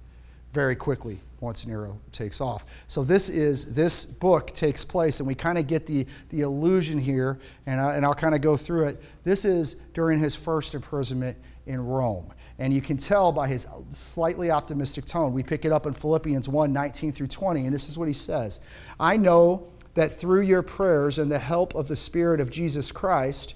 very 0.52 0.75
quickly 0.75 1.20
once 1.43 1.67
Nero 1.67 2.00
takes 2.12 2.41
off. 2.41 2.65
So 2.88 3.03
this 3.03 3.29
is 3.29 3.73
this 3.73 4.05
book 4.05 4.51
takes 4.53 4.83
place, 4.83 5.19
and 5.19 5.27
we 5.27 5.35
kind 5.35 5.57
of 5.57 5.67
get 5.67 5.85
the, 5.85 6.07
the 6.29 6.41
illusion 6.41 6.97
here, 6.97 7.38
and, 7.65 7.79
I, 7.79 7.95
and 7.95 8.05
I'll 8.05 8.15
kind 8.15 8.33
of 8.33 8.41
go 8.41 8.57
through 8.57 8.88
it. 8.88 9.03
This 9.23 9.45
is 9.45 9.75
during 9.93 10.19
his 10.19 10.35
first 10.35 10.73
imprisonment 10.73 11.38
in 11.67 11.85
Rome. 11.85 12.33
And 12.59 12.73
you 12.73 12.81
can 12.81 12.97
tell 12.97 13.31
by 13.31 13.47
his 13.47 13.67
slightly 13.89 14.51
optimistic 14.51 15.05
tone. 15.05 15.33
We 15.33 15.43
pick 15.43 15.65
it 15.65 15.71
up 15.71 15.85
in 15.85 15.93
Philippians 15.93 16.47
1 16.47 16.71
19 16.71 17.12
through 17.12 17.27
20, 17.27 17.65
and 17.65 17.73
this 17.73 17.89
is 17.89 17.97
what 17.97 18.07
he 18.07 18.13
says 18.13 18.62
I 19.00 19.17
know 19.17 19.67
that 19.95 20.12
through 20.12 20.41
your 20.41 20.63
prayers 20.63 21.19
and 21.19 21.29
the 21.29 21.39
help 21.39 21.75
of 21.75 21.88
the 21.88 21.95
Spirit 21.95 22.39
of 22.39 22.50
Jesus 22.50 22.91
Christ, 22.91 23.55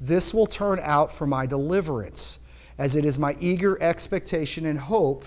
this 0.00 0.34
will 0.34 0.46
turn 0.46 0.80
out 0.82 1.12
for 1.12 1.26
my 1.26 1.46
deliverance, 1.46 2.40
as 2.78 2.96
it 2.96 3.04
is 3.04 3.18
my 3.18 3.36
eager 3.40 3.80
expectation 3.82 4.66
and 4.66 4.78
hope 4.78 5.24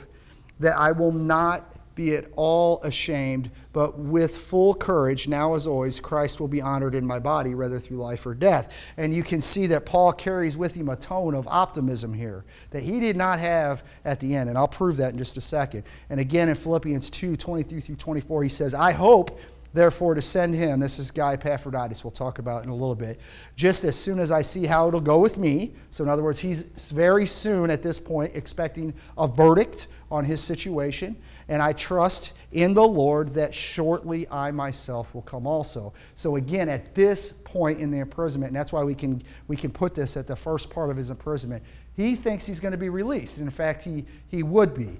that 0.60 0.76
I 0.76 0.92
will 0.92 1.14
not 1.14 1.79
be 2.00 2.16
at 2.16 2.28
all 2.38 2.82
ashamed, 2.84 3.52
but 3.74 4.00
with 4.00 4.38
full 4.38 4.74
courage, 4.74 5.28
now 5.28 5.54
as 5.54 5.68
always, 5.68 6.00
Christ 6.00 6.40
will 6.40 6.48
be 6.48 6.62
honored 6.62 6.96
in 6.96 7.06
my 7.06 7.20
body, 7.20 7.54
whether 7.54 7.78
through 7.78 7.98
life 7.98 8.26
or 8.26 8.34
death. 8.34 8.74
And 8.96 9.14
you 9.14 9.22
can 9.22 9.42
see 9.42 9.68
that 9.68 9.86
Paul 9.86 10.14
carries 10.14 10.56
with 10.56 10.76
him 10.76 10.88
a 10.88 10.96
tone 10.96 11.36
of 11.36 11.46
optimism 11.48 12.14
here 12.14 12.46
that 12.72 12.84
he 12.84 13.02
did 13.02 13.18
not 13.18 13.40
have 13.40 13.84
at 14.06 14.22
the 14.22 14.34
end. 14.34 14.48
And 14.48 14.58
I'll 14.58 14.66
prove 14.66 14.96
that 14.96 15.12
in 15.12 15.18
just 15.18 15.36
a 15.36 15.42
second. 15.42 15.84
And 16.10 16.22
again, 16.22 16.48
in 16.48 16.56
Philippians 16.56 17.10
2 17.10 17.36
23 17.36 17.82
through 17.82 17.96
24, 17.98 18.44
he 18.44 18.50
says, 18.50 18.74
I 18.74 18.94
hope 18.94 19.38
therefore 19.74 20.16
to 20.16 20.22
send 20.22 20.54
him 20.56 20.80
this 20.80 21.00
is 21.00 21.12
guy 21.12 21.34
epaphroditus 21.34 22.04
we'll 22.04 22.12
talk 22.12 22.40
about 22.40 22.64
in 22.64 22.70
a 22.70 22.76
little 22.76 22.96
bit 22.96 23.20
just 23.56 23.84
as 23.84 23.96
soon 23.96 24.20
as 24.20 24.32
i 24.32 24.42
see 24.42 24.66
how 24.66 24.88
it'll 24.88 25.00
go 25.00 25.20
with 25.20 25.38
me. 25.38 25.74
So 25.90 26.04
in 26.04 26.10
other 26.10 26.24
words 26.24 26.40
he's 26.40 26.64
very 26.92 27.26
soon 27.26 27.70
at 27.70 27.84
this 27.84 28.00
point 28.00 28.36
expecting 28.36 28.94
a 29.18 29.28
verdict 29.28 29.88
on 30.12 30.26
his 30.26 30.42
situation 30.42 31.16
and 31.48 31.62
i 31.62 31.74
trust 31.74 32.34
in 32.52 32.74
the 32.74 32.88
lord 32.88 33.30
that 33.30 33.54
shortly 33.54 34.28
i 34.30 34.52
myself 34.52 35.14
will 35.14 35.22
come 35.22 35.46
also. 35.48 35.94
So 36.16 36.36
again 36.36 36.70
at 36.70 36.96
this 36.96 37.32
point 37.32 37.80
in 37.80 37.92
the 37.92 38.00
imprisonment 38.00 38.52
and 38.52 38.56
that's 38.56 38.74
why 38.74 38.84
we 38.84 38.96
can 38.96 39.22
we 39.48 39.56
can 39.56 39.72
put 39.72 39.96
this 39.96 40.18
at 40.18 40.28
the 40.28 40.36
first 40.36 40.70
part 40.70 40.90
of 40.90 40.98
his 40.98 41.10
imprisonment 41.10 41.64
he 41.96 42.16
thinks 42.16 42.46
he's 42.46 42.62
going 42.62 42.72
to 42.72 42.78
be 42.78 42.90
released. 42.90 43.40
In 43.40 43.50
fact 43.50 43.84
he 43.84 44.06
he 44.28 44.44
would 44.44 44.74
be 44.74 45.00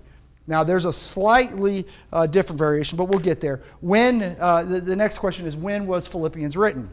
now, 0.50 0.64
there's 0.64 0.86
a 0.86 0.92
slightly 0.92 1.86
uh, 2.12 2.26
different 2.26 2.58
variation, 2.58 2.98
but 2.98 3.06
we'll 3.06 3.20
get 3.20 3.40
there. 3.40 3.62
When, 3.82 4.36
uh, 4.40 4.64
the, 4.64 4.82
the 4.82 4.96
next 4.96 5.20
question 5.20 5.46
is 5.46 5.56
when 5.56 5.86
was 5.86 6.08
Philippians 6.08 6.58
written? 6.58 6.90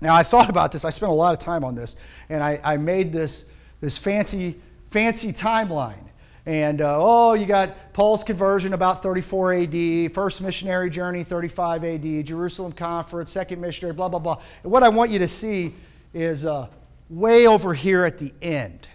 Now, 0.00 0.14
I 0.14 0.22
thought 0.22 0.48
about 0.48 0.70
this. 0.70 0.84
I 0.84 0.90
spent 0.90 1.10
a 1.10 1.14
lot 1.14 1.32
of 1.32 1.40
time 1.40 1.64
on 1.64 1.74
this, 1.74 1.96
and 2.28 2.44
I, 2.44 2.60
I 2.62 2.76
made 2.76 3.12
this, 3.12 3.50
this 3.80 3.98
fancy, 3.98 4.60
fancy 4.88 5.32
timeline. 5.32 5.98
And 6.46 6.80
uh, 6.80 6.94
oh, 6.96 7.34
you 7.34 7.44
got 7.44 7.92
Paul's 7.92 8.22
conversion 8.22 8.72
about 8.72 9.02
34 9.02 9.54
AD, 9.54 10.14
first 10.14 10.40
missionary 10.40 10.90
journey 10.90 11.24
35 11.24 11.82
AD, 11.82 12.24
Jerusalem 12.24 12.70
conference, 12.70 13.32
second 13.32 13.60
missionary, 13.60 13.94
blah, 13.94 14.08
blah, 14.08 14.20
blah. 14.20 14.40
And 14.62 14.70
what 14.70 14.84
I 14.84 14.90
want 14.90 15.10
you 15.10 15.18
to 15.18 15.28
see 15.28 15.74
is 16.14 16.46
uh, 16.46 16.68
way 17.08 17.48
over 17.48 17.74
here 17.74 18.04
at 18.04 18.16
the 18.16 18.32
end, 18.40 18.86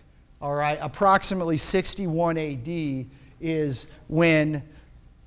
all 0.42 0.56
right, 0.56 0.80
approximately 0.82 1.58
61 1.58 2.38
AD 2.38 3.06
is 3.40 3.88
when 4.08 4.64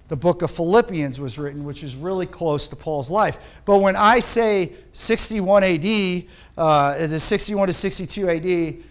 the 0.09 0.17
book 0.17 0.43
of 0.43 0.51
Philippians 0.51 1.21
was 1.21 1.39
written, 1.39 1.65
which 1.65 1.85
is 1.85 1.95
really 1.95 2.27
close 2.27 2.69
to 2.69 2.77
Paul's 2.77 3.11
life. 3.11 3.61
But 3.65 3.79
when 3.79 3.95
I 3.95 4.21
say 4.21 4.73
61 4.93 5.63
AD, 5.65 6.25
uh, 6.57 6.97
it 6.99 7.13
is 7.13 7.23
61 7.23 7.69
to 7.69 7.75
62 7.75 8.29
AD, 8.29 8.85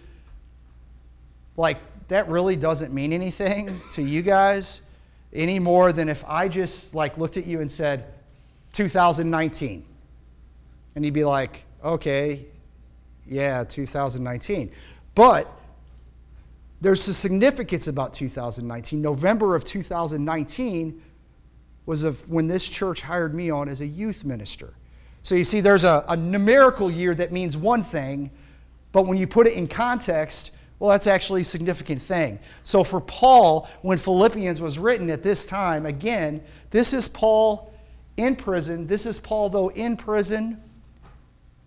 like 1.56 1.78
that 2.06 2.28
really 2.28 2.56
doesn't 2.56 2.94
mean 2.94 3.12
anything 3.12 3.80
to 3.92 4.02
you 4.02 4.22
guys 4.22 4.82
any 5.32 5.58
more 5.58 5.92
than 5.92 6.08
if 6.08 6.24
I 6.24 6.48
just 6.48 6.94
like 6.94 7.18
looked 7.18 7.36
at 7.36 7.46
you 7.46 7.60
and 7.60 7.70
said 7.70 8.06
2019. 8.72 9.84
And 10.94 11.04
you'd 11.04 11.14
be 11.14 11.24
like, 11.24 11.64
okay, 11.84 12.46
yeah, 13.26 13.64
2019. 13.64 14.70
But 15.14 15.52
there's 16.80 17.06
a 17.08 17.14
significance 17.14 17.88
about 17.88 18.12
2019. 18.12 19.02
November 19.02 19.54
of 19.54 19.64
2019 19.64 21.02
was 21.86 22.04
of 22.04 22.28
when 22.28 22.46
this 22.46 22.68
church 22.68 23.02
hired 23.02 23.34
me 23.34 23.50
on 23.50 23.68
as 23.68 23.80
a 23.80 23.86
youth 23.86 24.24
minister. 24.24 24.74
So 25.22 25.34
you 25.34 25.44
see, 25.44 25.60
there's 25.60 25.84
a, 25.84 26.04
a 26.08 26.16
numerical 26.16 26.90
year 26.90 27.14
that 27.14 27.32
means 27.32 27.56
one 27.56 27.82
thing, 27.82 28.30
but 28.92 29.06
when 29.06 29.18
you 29.18 29.26
put 29.26 29.46
it 29.46 29.54
in 29.54 29.66
context, 29.66 30.52
well, 30.78 30.90
that's 30.90 31.06
actually 31.08 31.40
a 31.40 31.44
significant 31.44 32.00
thing. 32.00 32.38
So 32.62 32.84
for 32.84 33.00
Paul, 33.00 33.68
when 33.82 33.98
Philippians 33.98 34.60
was 34.60 34.78
written 34.78 35.10
at 35.10 35.22
this 35.22 35.44
time, 35.44 35.86
again, 35.86 36.42
this 36.70 36.92
is 36.92 37.08
Paul 37.08 37.72
in 38.16 38.36
prison. 38.36 38.86
This 38.86 39.04
is 39.04 39.18
Paul, 39.18 39.48
though, 39.48 39.70
in 39.70 39.96
prison 39.96 40.62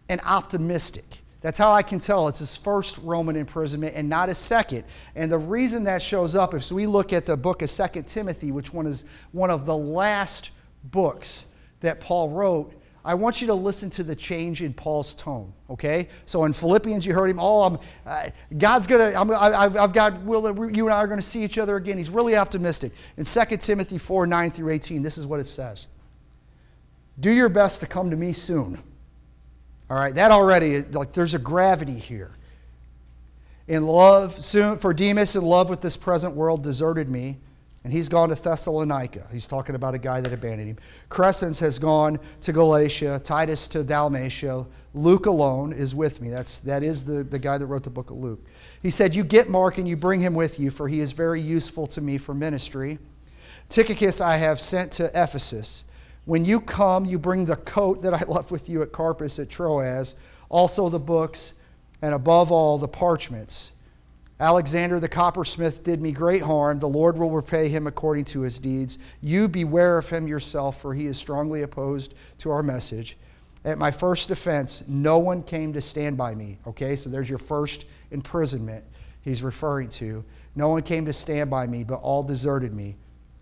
and 0.08 0.22
optimistic. 0.24 1.21
That's 1.42 1.58
how 1.58 1.72
I 1.72 1.82
can 1.82 1.98
tell 1.98 2.28
it's 2.28 2.40
his 2.40 2.56
first 2.56 3.00
Roman 3.00 3.36
imprisonment 3.36 3.96
and 3.96 4.08
not 4.08 4.30
his 4.30 4.38
second. 4.38 4.84
And 5.16 5.32
the 5.32 5.40
reason 5.40 5.84
that 5.86 6.02
shows 6.02 6.36
up 6.36 6.54
is 6.54 6.72
we 6.72 6.86
look 6.86 7.14
at 7.14 7.26
the 7.26 7.36
book 7.36 7.64
of 7.64 7.70
Second 7.70 8.06
Timothy, 8.06 8.52
which 8.52 8.72
one 8.72 8.86
is 8.86 9.06
one 9.32 9.50
of 9.50 9.66
the 9.66 9.76
last 9.76 10.52
books 10.84 11.48
that 11.80 12.00
Paul 12.00 12.30
wrote. 12.30 12.74
I 13.04 13.16
want 13.16 13.42
you 13.42 13.48
to 13.48 13.56
listen 13.56 13.90
to 13.92 14.04
the 14.04 14.16
change 14.16 14.62
in 14.62 14.72
Paul's 14.72 15.16
tone, 15.16 15.52
okay? 15.68 16.08
So 16.26 16.44
in 16.46 16.54
Philippians, 16.54 17.04
you 17.04 17.14
heard 17.16 17.32
him, 17.32 17.40
oh, 17.40 17.64
I'm, 17.64 17.80
uh, 18.06 18.30
God's 18.56 18.86
gonna, 18.86 19.14
I'm, 19.18 19.32
I, 19.32 19.68
have 19.70 19.94
got, 19.94 20.22
will, 20.22 20.72
you 20.72 20.86
and 20.86 20.94
I 20.94 20.98
are 20.98 21.08
gonna 21.08 21.24
see 21.24 21.44
each 21.44 21.58
other 21.58 21.78
again. 21.78 21.98
He's 21.98 22.12
really 22.12 22.38
optimistic. 22.38 22.92
In 23.18 23.26
2 23.26 23.58
Timothy 23.58 23.98
4 23.98 24.28
9 24.28 24.52
through 24.52 24.70
18, 24.70 25.02
this 25.02 25.18
is 25.18 25.26
what 25.26 25.40
it 25.40 25.48
says 25.48 25.88
Do 27.20 27.32
your 27.32 27.50
best 27.50 27.80
to 27.80 27.88
come 27.88 28.12
to 28.12 28.16
me 28.16 28.34
soon 28.34 28.78
all 29.92 29.98
right, 29.98 30.16
that 30.16 30.32
already, 30.32 30.84
like, 30.84 31.12
there's 31.12 31.34
a 31.34 31.40
gravity 31.40 32.00
here. 32.00 32.32
In 33.68 33.84
love, 33.84 34.34
soon, 34.34 34.78
for 34.78 34.94
Demas, 34.94 35.36
in 35.36 35.44
love 35.44 35.70
with 35.70 35.82
this 35.82 35.98
present 35.98 36.34
world, 36.34 36.64
deserted 36.64 37.10
me, 37.10 37.40
and 37.84 37.92
he's 37.92 38.08
gone 38.08 38.30
to 38.30 38.36
Thessalonica. 38.36 39.28
He's 39.34 39.50
talking 39.50 39.76
about 39.76 39.94
a 39.94 39.98
guy 39.98 40.22
that 40.22 40.32
abandoned 40.32 40.70
him. 40.70 40.78
Crescens 41.10 41.60
has 41.60 41.78
gone 41.78 42.22
to 42.40 42.54
Galatia, 42.54 43.20
Titus 43.22 43.68
to 43.68 43.84
Dalmatia. 43.84 44.66
Luke 44.94 45.26
alone 45.26 45.74
is 45.74 45.94
with 45.94 46.22
me. 46.22 46.30
That's, 46.30 46.62
that 46.62 46.84
is 46.84 47.04
the, 47.04 47.26
the 47.26 47.38
guy 47.38 47.58
that 47.58 47.66
wrote 47.66 47.84
the 47.84 47.90
book 47.90 48.12
of 48.12 48.18
Luke. 48.18 48.46
He 48.82 48.92
said, 48.92 49.14
You 49.14 49.26
get 49.26 49.50
Mark 49.50 49.78
and 49.78 49.90
you 49.90 49.98
bring 49.98 50.22
him 50.22 50.36
with 50.36 50.58
you, 50.58 50.72
for 50.72 50.88
he 50.88 51.02
is 51.02 51.12
very 51.12 51.42
useful 51.42 51.86
to 51.88 52.00
me 52.00 52.18
for 52.18 52.34
ministry. 52.34 52.98
Tychicus 53.68 54.22
I 54.22 54.38
have 54.38 54.62
sent 54.62 54.94
to 54.94 55.08
Ephesus. 55.08 55.84
When 56.26 56.46
you 56.46 56.62
come, 56.62 57.06
you 57.06 57.18
bring 57.18 57.46
the 57.46 57.56
coat 57.56 58.02
that 58.04 58.14
I 58.14 58.24
left 58.28 58.52
with 58.52 58.70
you 58.70 58.82
at 58.82 58.92
Carpus 58.92 59.40
at 59.40 59.50
Troas, 59.50 60.16
also 60.50 60.90
the 60.90 61.00
books, 61.00 61.54
and 62.02 62.14
above 62.14 62.52
all, 62.52 62.78
the 62.78 62.88
parchments. 62.88 63.74
Alexander 64.40 65.00
the 65.00 65.08
coppersmith 65.08 65.84
did 65.84 66.02
me 66.02 66.12
great 66.12 66.42
harm. 66.42 66.80
The 66.80 66.90
Lord 66.90 67.16
will 67.16 67.30
repay 67.30 67.70
him 67.70 67.86
according 67.86 68.26
to 68.26 68.42
his 68.42 68.58
deeds. 68.58 68.98
You 69.22 69.48
beware 69.48 70.00
of 70.00 70.10
him 70.10 70.28
yourself, 70.28 70.82
for 70.82 70.96
he 70.96 71.06
is 71.06 71.18
strongly 71.18 71.62
opposed 71.62 72.16
to 72.40 72.50
our 72.50 72.64
message. 72.64 73.18
At 73.64 73.78
my 73.78 73.92
first 73.92 74.28
defense, 74.28 74.84
no 74.88 75.20
one 75.20 75.44
came 75.44 75.74
to 75.74 75.82
stand 75.82 76.18
by 76.18 76.34
me. 76.34 76.58
Okay, 76.66 76.96
so 76.96 77.12
there's 77.12 77.30
your 77.30 77.38
first 77.38 77.86
imprisonment. 78.10 78.84
he's 79.22 79.44
referring 79.44 79.90
to. 79.90 80.26
No 80.56 80.70
one 80.70 80.82
came 80.82 81.06
to 81.06 81.14
stand 81.14 81.52
by 81.52 81.68
me, 81.68 81.84
but 81.84 82.02
all 82.02 82.24
deserted 82.24 82.74
me. 82.74 82.98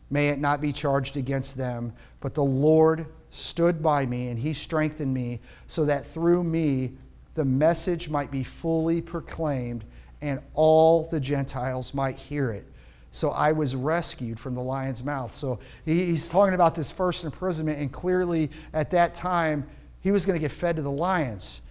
May 0.10 0.28
it 0.30 0.40
not 0.40 0.60
be 0.60 0.74
charged 0.74 1.16
against 1.16 1.56
them, 1.56 1.94
but 2.20 2.34
the 2.34 2.44
Lord 2.44 3.06
stood 3.30 3.82
by 3.82 4.06
me 4.06 4.30
and 4.30 4.40
he 4.40 4.54
strengthened 4.54 5.14
me 5.14 5.40
so 5.68 5.86
that 5.86 6.06
through 6.06 6.44
me 6.44 6.94
the 7.36 7.46
message 7.46 8.10
might 8.10 8.32
be 8.32 8.44
fully 8.44 9.02
proclaimed 9.02 9.86
and 10.22 10.42
all 10.54 11.04
the 11.04 11.20
Gentiles 11.20 11.94
might 11.94 12.18
hear 12.18 12.52
it. 12.52 12.66
So 13.12 13.32
I 13.32 13.54
was 13.54 13.76
rescued 13.76 14.40
from 14.40 14.56
the 14.56 14.62
lion's 14.62 15.04
mouth. 15.04 15.34
So 15.34 15.60
he's 15.86 16.30
talking 16.30 16.54
about 16.54 16.76
this 16.76 16.92
first 16.92 17.24
imprisonment, 17.24 17.80
and 17.80 17.92
clearly 17.92 18.52
at 18.74 18.92
that 18.92 19.16
time, 19.16 19.68
he 20.02 20.12
was 20.12 20.26
going 20.26 20.38
to 20.38 20.40
get 20.40 20.52
fed 20.52 20.76
to 20.76 20.82
the 20.82 20.92
lions 20.92 21.62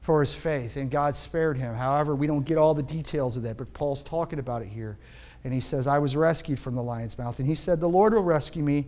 for 0.00 0.20
his 0.20 0.32
faith, 0.32 0.76
and 0.76 0.90
God 0.90 1.16
spared 1.16 1.58
him. 1.58 1.74
However, 1.74 2.14
we 2.14 2.28
don't 2.28 2.44
get 2.44 2.58
all 2.58 2.74
the 2.74 2.82
details 2.82 3.36
of 3.36 3.42
that, 3.42 3.56
but 3.56 3.72
Paul's 3.72 4.04
talking 4.04 4.38
about 4.38 4.62
it 4.62 4.68
here. 4.68 4.98
And 5.42 5.52
he 5.52 5.60
says, 5.60 5.86
I 5.86 5.98
was 5.98 6.14
rescued 6.14 6.60
from 6.60 6.76
the 6.76 6.82
lion's 6.82 7.18
mouth. 7.18 7.38
And 7.40 7.48
he 7.48 7.54
said, 7.54 7.80
The 7.80 7.88
Lord 7.88 8.14
will 8.14 8.22
rescue 8.22 8.62
me 8.62 8.86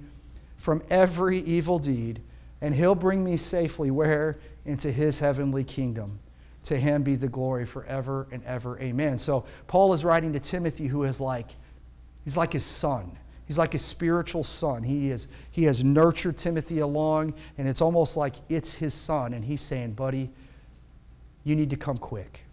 from 0.59 0.83
every 0.91 1.39
evil 1.39 1.79
deed, 1.79 2.21
and 2.61 2.75
he'll 2.75 2.95
bring 2.95 3.25
me 3.25 3.37
safely 3.37 3.91
where? 3.91 4.39
Into 4.67 4.93
his 4.93 5.19
heavenly 5.19 5.65
kingdom. 5.65 6.19
To 6.65 6.77
him 6.77 7.03
be 7.03 7.15
the 7.15 7.29
glory 7.29 7.65
forever 7.65 8.27
and 8.31 8.45
ever. 8.45 8.79
Amen. 8.81 9.17
So 9.17 9.47
Paul 9.69 9.95
is 9.95 10.05
writing 10.05 10.35
to 10.35 10.41
Timothy, 10.41 10.87
who 10.87 11.05
is 11.05 11.21
like, 11.21 11.47
he's 12.25 12.37
like 12.37 12.53
his 12.53 12.65
son. 12.65 13.17
He's 13.47 13.59
like 13.59 13.73
his 13.73 13.83
spiritual 13.83 14.45
son. 14.45 14.83
He, 14.83 15.11
is, 15.11 15.29
he 15.51 15.65
has 15.65 15.83
nurtured 15.83 16.37
Timothy 16.37 16.81
along, 16.81 17.33
and 17.57 17.67
it's 17.67 17.81
almost 17.81 18.19
like 18.19 18.35
it's 18.51 18.75
his 18.75 18.93
son. 18.93 19.33
And 19.33 19.43
he's 19.43 19.63
saying, 19.63 19.93
buddy, 19.93 20.29
you 21.45 21.57
need 21.57 21.71
to 21.71 21.77
come 21.77 21.97
quick. 21.97 22.45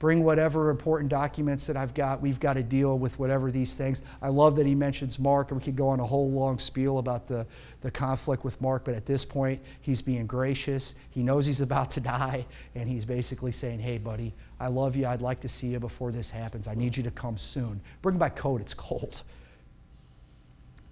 Bring 0.00 0.24
whatever 0.24 0.70
important 0.70 1.10
documents 1.10 1.66
that 1.66 1.76
I've 1.76 1.92
got. 1.92 2.22
We've 2.22 2.40
got 2.40 2.54
to 2.54 2.62
deal 2.62 2.98
with 2.98 3.18
whatever 3.18 3.50
these 3.50 3.76
things. 3.76 4.00
I 4.22 4.28
love 4.28 4.56
that 4.56 4.66
he 4.66 4.74
mentions 4.74 5.18
Mark, 5.18 5.50
and 5.50 5.60
we 5.60 5.64
could 5.64 5.76
go 5.76 5.88
on 5.88 6.00
a 6.00 6.06
whole 6.06 6.30
long 6.30 6.58
spiel 6.58 6.96
about 6.96 7.28
the, 7.28 7.46
the 7.82 7.90
conflict 7.90 8.42
with 8.42 8.58
Mark, 8.62 8.82
but 8.82 8.94
at 8.94 9.04
this 9.04 9.26
point, 9.26 9.60
he's 9.82 10.00
being 10.00 10.26
gracious. 10.26 10.94
He 11.10 11.22
knows 11.22 11.44
he's 11.44 11.60
about 11.60 11.90
to 11.92 12.00
die, 12.00 12.46
and 12.74 12.88
he's 12.88 13.04
basically 13.04 13.52
saying, 13.52 13.78
Hey, 13.78 13.98
buddy, 13.98 14.32
I 14.58 14.68
love 14.68 14.96
you. 14.96 15.06
I'd 15.06 15.20
like 15.20 15.40
to 15.42 15.50
see 15.50 15.66
you 15.66 15.78
before 15.78 16.12
this 16.12 16.30
happens. 16.30 16.66
I 16.66 16.74
need 16.74 16.96
you 16.96 17.02
to 17.02 17.10
come 17.10 17.36
soon. 17.36 17.78
Bring 18.00 18.16
my 18.16 18.30
coat, 18.30 18.62
it's 18.62 18.72
cold. 18.72 19.22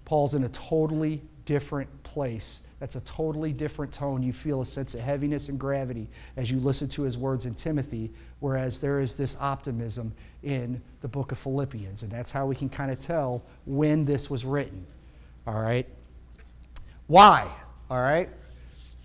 Paul's 0.05 0.35
in 0.35 0.45
a 0.45 0.51
totally 0.51 1.23
different 1.47 2.03
place 2.03 2.61
that's 2.81 2.95
a 2.95 3.01
totally 3.01 3.53
different 3.53 3.93
tone. 3.93 4.23
You 4.23 4.33
feel 4.33 4.61
a 4.61 4.65
sense 4.65 4.95
of 4.95 5.01
heaviness 5.01 5.49
and 5.49 5.59
gravity 5.59 6.07
as 6.37 6.51
you 6.51 6.59
listen 6.59 6.87
to 6.89 7.03
his 7.03 7.19
words 7.19 7.45
in 7.45 7.55
Timothy, 7.55 8.13
whereas 8.41 8.79
there 8.79 9.01
is 9.01 9.17
this 9.17 9.37
optimism 9.41 10.13
in 10.43 10.81
the 11.01 11.09
book 11.09 11.33
of 11.33 11.39
Philippians. 11.39 12.05
And 12.05 12.13
that's 12.13 12.31
how 12.31 12.47
we 12.47 12.55
can 12.55 12.69
kind 12.69 12.91
of 12.91 12.99
tell 12.99 13.43
when 13.67 14.05
this 14.05 14.31
was 14.31 14.45
written. 14.45 14.87
All 15.47 15.61
right? 15.61 15.87
Why? 17.09 17.51
All 17.91 18.01
right? 18.01 18.29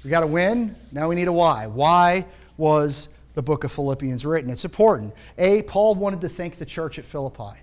We 0.03 0.09
got 0.09 0.23
a 0.23 0.27
win. 0.27 0.75
Now 0.91 1.09
we 1.09 1.15
need 1.15 1.27
a 1.27 1.33
why. 1.33 1.65
Why 1.65 2.25
was 2.57 3.09
the 3.33 3.41
book 3.41 3.63
of 3.63 3.71
Philippians 3.71 4.25
written? 4.25 4.51
It's 4.51 4.65
important. 4.65 5.13
A, 5.37 5.63
Paul 5.63 5.95
wanted 5.95 6.21
to 6.21 6.29
thank 6.29 6.57
the 6.57 6.65
church 6.65 6.99
at 6.99 7.05
Philippi. 7.05 7.59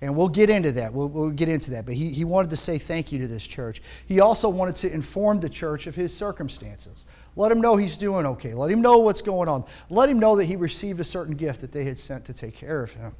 And 0.00 0.16
we'll 0.16 0.28
get 0.28 0.50
into 0.50 0.72
that. 0.72 0.92
We'll, 0.92 1.08
we'll, 1.08 1.30
get 1.30 1.48
into 1.48 1.70
that. 1.72 1.86
But 1.86 1.94
he, 1.94 2.10
he 2.10 2.24
wanted 2.24 2.50
to 2.50 2.56
say 2.56 2.78
thank 2.78 3.12
you 3.12 3.18
to 3.20 3.26
this 3.26 3.46
church. 3.46 3.80
He 4.06 4.20
also 4.20 4.48
wanted 4.48 4.76
to 4.76 4.92
inform 4.92 5.40
the 5.40 5.48
church 5.48 5.86
of 5.86 5.94
his 5.94 6.14
circumstances. 6.14 7.06
Let 7.36 7.50
him 7.50 7.60
know 7.60 7.76
he's 7.76 7.96
doing 7.96 8.26
okay. 8.26 8.54
Let 8.54 8.70
him 8.70 8.80
know 8.80 8.98
what's 8.98 9.22
going 9.22 9.48
on. 9.48 9.64
Let 9.90 10.08
him 10.08 10.18
know 10.18 10.36
that 10.36 10.44
he 10.44 10.56
received 10.56 11.00
a 11.00 11.04
certain 11.04 11.36
gift 11.36 11.60
that 11.62 11.72
they 11.72 11.84
had 11.84 11.98
sent 11.98 12.24
to 12.26 12.34
take 12.34 12.54
care 12.54 12.82
of 12.82 12.92
him. 12.92 13.14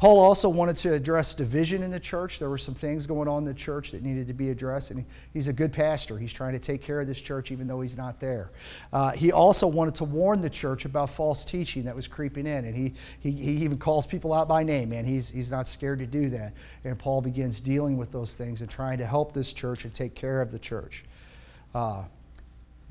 Paul 0.00 0.18
also 0.18 0.48
wanted 0.48 0.76
to 0.76 0.94
address 0.94 1.34
division 1.34 1.82
in 1.82 1.90
the 1.90 2.00
church. 2.00 2.38
There 2.38 2.48
were 2.48 2.56
some 2.56 2.74
things 2.74 3.06
going 3.06 3.28
on 3.28 3.40
in 3.40 3.44
the 3.44 3.52
church 3.52 3.90
that 3.90 4.02
needed 4.02 4.28
to 4.28 4.32
be 4.32 4.48
addressed, 4.48 4.92
and 4.92 5.04
he's 5.34 5.46
a 5.46 5.52
good 5.52 5.74
pastor. 5.74 6.16
He's 6.16 6.32
trying 6.32 6.54
to 6.54 6.58
take 6.58 6.80
care 6.80 7.00
of 7.00 7.06
this 7.06 7.20
church 7.20 7.50
even 7.50 7.66
though 7.66 7.82
he's 7.82 7.98
not 7.98 8.18
there. 8.18 8.50
Uh, 8.94 9.10
he 9.10 9.30
also 9.30 9.66
wanted 9.66 9.94
to 9.96 10.04
warn 10.04 10.40
the 10.40 10.48
church 10.48 10.86
about 10.86 11.10
false 11.10 11.44
teaching 11.44 11.84
that 11.84 11.94
was 11.94 12.08
creeping 12.08 12.46
in, 12.46 12.64
and 12.64 12.74
he, 12.74 12.94
he, 13.20 13.30
he 13.30 13.52
even 13.62 13.76
calls 13.76 14.06
people 14.06 14.32
out 14.32 14.48
by 14.48 14.62
name, 14.62 14.88
man. 14.88 15.04
He's, 15.04 15.28
he's 15.28 15.50
not 15.50 15.68
scared 15.68 15.98
to 15.98 16.06
do 16.06 16.30
that. 16.30 16.54
And 16.82 16.98
Paul 16.98 17.20
begins 17.20 17.60
dealing 17.60 17.98
with 17.98 18.10
those 18.10 18.36
things 18.36 18.62
and 18.62 18.70
trying 18.70 18.96
to 18.96 19.06
help 19.06 19.34
this 19.34 19.52
church 19.52 19.84
and 19.84 19.92
take 19.92 20.14
care 20.14 20.40
of 20.40 20.50
the 20.50 20.58
church. 20.58 21.04
Uh, 21.74 22.04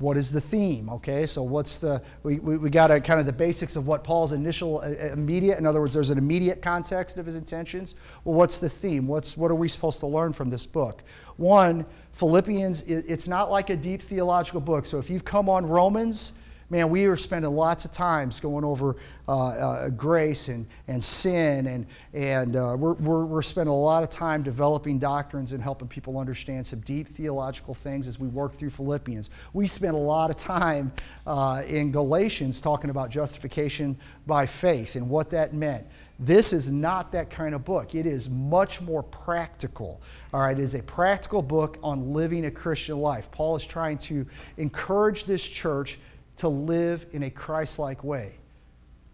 what 0.00 0.16
is 0.16 0.32
the 0.32 0.40
theme 0.40 0.88
okay? 0.88 1.26
So 1.26 1.42
what's 1.42 1.78
the 1.78 2.02
we, 2.22 2.38
we, 2.38 2.56
we 2.56 2.70
got 2.70 2.90
a 2.90 3.00
kind 3.00 3.20
of 3.20 3.26
the 3.26 3.32
basics 3.32 3.76
of 3.76 3.86
what 3.86 4.02
paul's 4.02 4.32
initial 4.32 4.78
uh, 4.78 4.88
uh, 4.88 5.12
immediate 5.12 5.58
in 5.58 5.66
other 5.66 5.80
words 5.80 5.94
there's 5.94 6.10
an 6.10 6.18
immediate 6.18 6.62
context 6.62 7.18
of 7.18 7.26
his 7.26 7.36
intentions. 7.36 7.94
Well 8.24 8.34
what's 8.34 8.58
the 8.58 8.68
theme? 8.68 9.06
What's 9.06 9.36
what 9.36 9.50
are 9.50 9.56
we 9.56 9.68
supposed 9.68 10.00
to 10.00 10.06
learn 10.06 10.32
from 10.32 10.50
this 10.50 10.66
book? 10.66 11.04
One 11.36 11.86
philippians 12.12 12.82
it's 12.82 13.28
not 13.28 13.50
like 13.50 13.70
a 13.70 13.76
deep 13.76 14.02
theological 14.02 14.60
book. 14.60 14.86
So 14.86 14.98
if 14.98 15.10
you've 15.10 15.24
come 15.24 15.48
on 15.48 15.66
romans 15.66 16.32
man, 16.70 16.88
we 16.88 17.06
are 17.06 17.16
spending 17.16 17.50
lots 17.50 17.84
of 17.84 17.90
times 17.90 18.38
going 18.38 18.64
over 18.64 18.96
uh, 19.28 19.48
uh, 19.48 19.88
grace 19.90 20.48
and, 20.48 20.66
and 20.86 21.02
sin, 21.02 21.66
and, 21.66 21.86
and 22.14 22.54
uh, 22.54 22.76
we're, 22.78 22.94
we're, 22.94 23.24
we're, 23.24 23.42
spending 23.42 23.72
a 23.72 23.76
lot 23.76 24.04
of 24.04 24.08
time 24.08 24.42
developing 24.42 24.98
doctrines 24.98 25.52
and 25.52 25.62
helping 25.62 25.88
people 25.88 26.16
understand 26.16 26.64
some 26.64 26.80
deep 26.80 27.08
theological 27.08 27.74
things 27.74 28.06
as 28.06 28.20
we 28.20 28.28
work 28.28 28.52
through 28.52 28.70
Philippians. 28.70 29.30
We 29.52 29.66
spent 29.66 29.94
a 29.94 29.98
lot 29.98 30.30
of 30.30 30.36
time 30.36 30.92
uh, 31.26 31.62
in 31.66 31.90
Galatians 31.90 32.60
talking 32.60 32.90
about 32.90 33.10
justification 33.10 33.98
by 34.26 34.46
faith 34.46 34.94
and 34.94 35.08
what 35.10 35.30
that 35.30 35.52
meant. 35.52 35.86
This 36.20 36.52
is 36.52 36.70
not 36.70 37.12
that 37.12 37.30
kind 37.30 37.54
of 37.54 37.64
book. 37.64 37.94
It 37.94 38.04
is 38.04 38.28
much 38.28 38.82
more 38.82 39.02
practical. 39.02 40.02
All 40.34 40.42
right, 40.42 40.56
it 40.58 40.62
is 40.62 40.74
a 40.74 40.82
practical 40.82 41.40
book 41.40 41.78
on 41.82 42.12
living 42.12 42.44
a 42.44 42.50
Christian 42.50 42.98
life. 42.98 43.30
Paul 43.32 43.56
is 43.56 43.64
trying 43.64 43.96
to 43.98 44.26
encourage 44.58 45.24
this 45.24 45.42
church 45.42 45.98
to 46.38 46.48
live 46.48 47.06
in 47.12 47.22
a 47.22 47.30
Christ 47.30 47.78
like 47.78 48.02
way. 48.04 48.32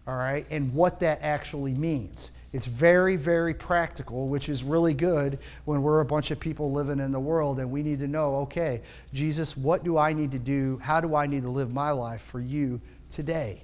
All 0.07 0.15
right, 0.15 0.45
and 0.49 0.73
what 0.73 1.01
that 1.01 1.21
actually 1.21 1.73
means. 1.73 2.31
It's 2.53 2.65
very, 2.65 3.17
very 3.17 3.53
practical, 3.53 4.29
which 4.29 4.47
is 4.47 4.63
really 4.63 4.93
good 4.93 5.39
when 5.65 5.81
we're 5.81 5.99
a 5.99 6.05
bunch 6.05 6.31
of 6.31 6.39
people 6.39 6.71
living 6.71 6.99
in 6.99 7.11
the 7.11 7.19
world 7.19 7.59
and 7.59 7.69
we 7.69 7.83
need 7.83 7.99
to 7.99 8.07
know 8.07 8.37
okay, 8.37 8.81
Jesus, 9.13 9.57
what 9.57 9.83
do 9.83 9.97
I 9.97 10.13
need 10.13 10.31
to 10.31 10.39
do? 10.39 10.77
How 10.81 11.01
do 11.01 11.13
I 11.13 11.27
need 11.27 11.41
to 11.41 11.49
live 11.49 11.73
my 11.73 11.91
life 11.91 12.21
for 12.21 12.39
you 12.39 12.79
today? 13.09 13.63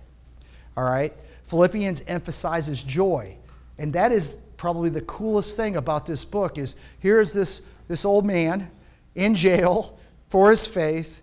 All 0.76 0.84
right, 0.84 1.14
Philippians 1.46 2.04
emphasizes 2.08 2.84
joy. 2.84 3.38
And 3.78 3.94
that 3.94 4.12
is 4.12 4.38
probably 4.58 4.90
the 4.90 5.02
coolest 5.02 5.58
thing 5.58 5.76
about 5.76 6.06
this 6.06 6.26
book 6.26 6.58
is 6.58 6.76
here 7.00 7.20
is 7.20 7.34
this, 7.34 7.62
this 7.88 8.06
old 8.06 8.26
man 8.26 8.70
in 9.16 9.36
jail 9.36 9.98
for 10.28 10.50
his 10.50 10.66
faith, 10.66 11.22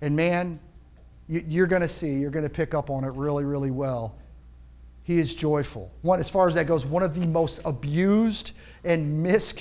and 0.00 0.14
man, 0.16 0.60
you're 1.30 1.68
going 1.68 1.82
to 1.82 1.88
see, 1.88 2.14
you're 2.14 2.30
going 2.30 2.44
to 2.44 2.50
pick 2.50 2.74
up 2.74 2.90
on 2.90 3.04
it 3.04 3.12
really, 3.12 3.44
really 3.44 3.70
well. 3.70 4.16
He 5.04 5.18
is 5.18 5.34
joyful. 5.34 5.90
One, 6.02 6.18
as 6.18 6.28
far 6.28 6.48
as 6.48 6.54
that 6.54 6.66
goes, 6.66 6.84
one 6.84 7.02
of 7.02 7.18
the 7.18 7.26
most 7.26 7.60
abused 7.64 8.52
and 8.84 9.22
mis- 9.22 9.54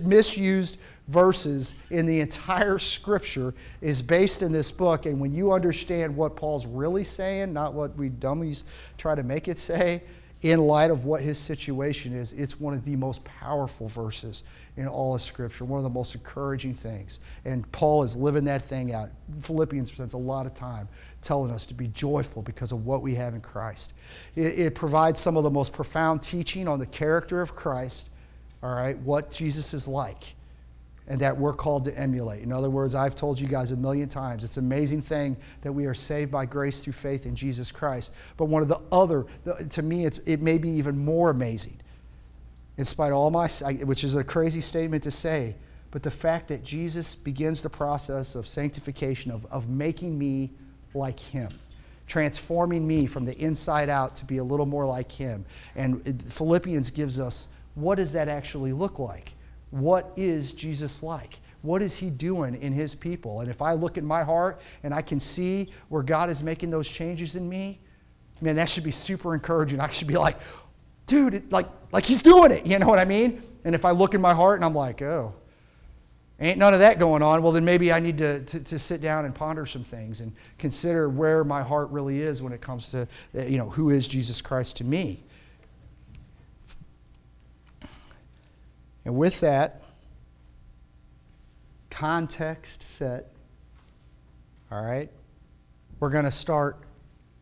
misused 0.00 0.78
verses 1.08 1.74
in 1.90 2.06
the 2.06 2.20
entire 2.20 2.78
scripture 2.78 3.54
is 3.80 4.02
based 4.02 4.42
in 4.42 4.52
this 4.52 4.70
book. 4.70 5.06
And 5.06 5.20
when 5.20 5.34
you 5.34 5.52
understand 5.52 6.16
what 6.16 6.36
Paul's 6.36 6.66
really 6.66 7.04
saying, 7.04 7.52
not 7.52 7.74
what 7.74 7.96
we 7.96 8.08
dummies 8.08 8.64
try 8.96 9.14
to 9.14 9.22
make 9.22 9.48
it 9.48 9.58
say, 9.58 10.02
in 10.44 10.60
light 10.60 10.90
of 10.90 11.06
what 11.06 11.22
his 11.22 11.38
situation 11.38 12.12
is, 12.14 12.34
it's 12.34 12.60
one 12.60 12.74
of 12.74 12.84
the 12.84 12.94
most 12.96 13.24
powerful 13.24 13.88
verses 13.88 14.44
in 14.76 14.86
all 14.86 15.14
of 15.14 15.22
Scripture, 15.22 15.64
one 15.64 15.78
of 15.78 15.84
the 15.84 15.88
most 15.88 16.14
encouraging 16.14 16.74
things. 16.74 17.20
And 17.46 17.70
Paul 17.72 18.02
is 18.02 18.14
living 18.14 18.44
that 18.44 18.60
thing 18.60 18.92
out. 18.92 19.08
Philippians 19.40 19.90
spends 19.90 20.12
a 20.12 20.18
lot 20.18 20.44
of 20.44 20.52
time 20.52 20.86
telling 21.22 21.50
us 21.50 21.64
to 21.64 21.74
be 21.74 21.88
joyful 21.88 22.42
because 22.42 22.72
of 22.72 22.84
what 22.84 23.00
we 23.00 23.14
have 23.14 23.32
in 23.32 23.40
Christ. 23.40 23.94
It, 24.36 24.58
it 24.58 24.74
provides 24.74 25.18
some 25.18 25.38
of 25.38 25.44
the 25.44 25.50
most 25.50 25.72
profound 25.72 26.20
teaching 26.20 26.68
on 26.68 26.78
the 26.78 26.86
character 26.86 27.40
of 27.40 27.56
Christ, 27.56 28.10
all 28.62 28.74
right, 28.74 28.98
what 28.98 29.30
Jesus 29.30 29.72
is 29.72 29.88
like 29.88 30.34
and 31.06 31.20
that 31.20 31.36
we're 31.36 31.52
called 31.52 31.84
to 31.84 31.98
emulate. 31.98 32.42
In 32.42 32.52
other 32.52 32.70
words, 32.70 32.94
I've 32.94 33.14
told 33.14 33.38
you 33.38 33.46
guys 33.46 33.72
a 33.72 33.76
million 33.76 34.08
times, 34.08 34.42
it's 34.42 34.56
an 34.56 34.64
amazing 34.64 35.02
thing 35.02 35.36
that 35.62 35.72
we 35.72 35.86
are 35.86 35.94
saved 35.94 36.30
by 36.30 36.46
grace 36.46 36.80
through 36.80 36.94
faith 36.94 37.26
in 37.26 37.34
Jesus 37.34 37.70
Christ. 37.70 38.14
But 38.36 38.46
one 38.46 38.62
of 38.62 38.68
the 38.68 38.80
other, 38.90 39.26
to 39.70 39.82
me, 39.82 40.06
it's, 40.06 40.18
it 40.20 40.40
may 40.40 40.58
be 40.58 40.70
even 40.70 40.96
more 40.96 41.30
amazing 41.30 41.80
in 42.76 42.84
spite 42.84 43.12
of 43.12 43.18
all 43.18 43.30
my, 43.30 43.48
which 43.84 44.02
is 44.02 44.16
a 44.16 44.24
crazy 44.24 44.60
statement 44.60 45.02
to 45.04 45.10
say, 45.10 45.56
but 45.90 46.02
the 46.02 46.10
fact 46.10 46.48
that 46.48 46.64
Jesus 46.64 47.14
begins 47.14 47.62
the 47.62 47.70
process 47.70 48.34
of 48.34 48.48
sanctification, 48.48 49.30
of, 49.30 49.46
of 49.46 49.68
making 49.68 50.18
me 50.18 50.50
like 50.92 51.20
Him, 51.20 51.50
transforming 52.06 52.86
me 52.86 53.06
from 53.06 53.24
the 53.24 53.36
inside 53.38 53.88
out 53.88 54.16
to 54.16 54.24
be 54.24 54.38
a 54.38 54.44
little 54.44 54.66
more 54.66 54.86
like 54.86 55.12
Him. 55.12 55.44
And 55.76 56.22
Philippians 56.32 56.90
gives 56.90 57.20
us 57.20 57.48
what 57.76 57.96
does 57.96 58.12
that 58.12 58.28
actually 58.28 58.72
look 58.72 58.98
like? 58.98 59.32
What 59.74 60.12
is 60.14 60.52
Jesus 60.52 61.02
like? 61.02 61.40
What 61.62 61.82
is 61.82 61.96
he 61.96 62.08
doing 62.08 62.54
in 62.62 62.72
his 62.72 62.94
people? 62.94 63.40
And 63.40 63.50
if 63.50 63.60
I 63.60 63.72
look 63.72 63.98
at 63.98 64.04
my 64.04 64.22
heart 64.22 64.60
and 64.84 64.94
I 64.94 65.02
can 65.02 65.18
see 65.18 65.66
where 65.88 66.04
God 66.04 66.30
is 66.30 66.44
making 66.44 66.70
those 66.70 66.88
changes 66.88 67.34
in 67.34 67.48
me, 67.48 67.80
man, 68.40 68.54
that 68.54 68.68
should 68.68 68.84
be 68.84 68.92
super 68.92 69.34
encouraging. 69.34 69.80
I 69.80 69.90
should 69.90 70.06
be 70.06 70.16
like, 70.16 70.38
dude, 71.06 71.50
like, 71.50 71.66
like 71.90 72.04
he's 72.04 72.22
doing 72.22 72.52
it. 72.52 72.64
You 72.64 72.78
know 72.78 72.86
what 72.86 73.00
I 73.00 73.04
mean? 73.04 73.42
And 73.64 73.74
if 73.74 73.84
I 73.84 73.90
look 73.90 74.14
in 74.14 74.20
my 74.20 74.32
heart 74.32 74.58
and 74.58 74.64
I'm 74.64 74.76
like, 74.76 75.02
oh, 75.02 75.34
ain't 76.38 76.58
none 76.58 76.72
of 76.72 76.78
that 76.78 77.00
going 77.00 77.22
on, 77.22 77.42
well, 77.42 77.50
then 77.50 77.64
maybe 77.64 77.92
I 77.92 77.98
need 77.98 78.18
to, 78.18 78.44
to, 78.44 78.60
to, 78.60 78.78
sit 78.78 79.00
down 79.00 79.24
and 79.24 79.34
ponder 79.34 79.66
some 79.66 79.82
things 79.82 80.20
and 80.20 80.32
consider 80.56 81.08
where 81.08 81.42
my 81.42 81.62
heart 81.62 81.90
really 81.90 82.20
is 82.20 82.40
when 82.40 82.52
it 82.52 82.60
comes 82.60 82.90
to, 82.90 83.08
you 83.32 83.58
know, 83.58 83.70
who 83.70 83.90
is 83.90 84.06
Jesus 84.06 84.40
Christ 84.40 84.76
to 84.76 84.84
me. 84.84 85.24
And 89.04 89.16
with 89.16 89.40
that, 89.40 89.82
context 91.90 92.82
set, 92.82 93.30
all 94.70 94.84
right, 94.84 95.10
we're 96.00 96.10
going 96.10 96.24
to 96.24 96.30
start 96.30 96.78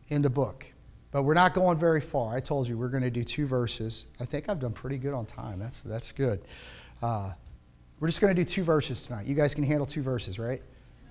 in 0.09 0.21
the 0.21 0.29
book. 0.29 0.65
But 1.11 1.23
we're 1.23 1.35
not 1.35 1.53
going 1.53 1.77
very 1.77 2.01
far. 2.01 2.35
I 2.35 2.39
told 2.39 2.67
you 2.67 2.77
we're 2.77 2.89
going 2.89 3.03
to 3.03 3.11
do 3.11 3.23
two 3.23 3.45
verses. 3.45 4.07
I 4.19 4.25
think 4.25 4.49
I've 4.49 4.59
done 4.59 4.73
pretty 4.73 4.97
good 4.97 5.13
on 5.13 5.25
time. 5.25 5.59
That's, 5.59 5.79
that's 5.81 6.11
good. 6.11 6.41
Uh, 7.01 7.33
we're 7.99 8.07
just 8.07 8.19
going 8.19 8.35
to 8.35 8.41
do 8.41 8.45
two 8.47 8.63
verses 8.63 9.03
tonight. 9.03 9.27
You 9.27 9.35
guys 9.35 9.53
can 9.53 9.63
handle 9.63 9.85
two 9.85 10.01
verses, 10.01 10.39
right? 10.39 10.61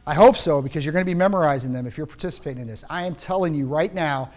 I 0.04 0.14
hope 0.14 0.36
so 0.36 0.60
because 0.60 0.84
you're 0.84 0.92
going 0.92 1.04
to 1.04 1.10
be 1.10 1.14
memorizing 1.14 1.72
them 1.72 1.86
if 1.86 1.96
you're 1.96 2.06
participating 2.06 2.62
in 2.62 2.66
this. 2.66 2.84
I 2.90 3.04
am 3.04 3.14
telling 3.14 3.54
you 3.54 3.66
right 3.66 3.94
now, 3.94 4.32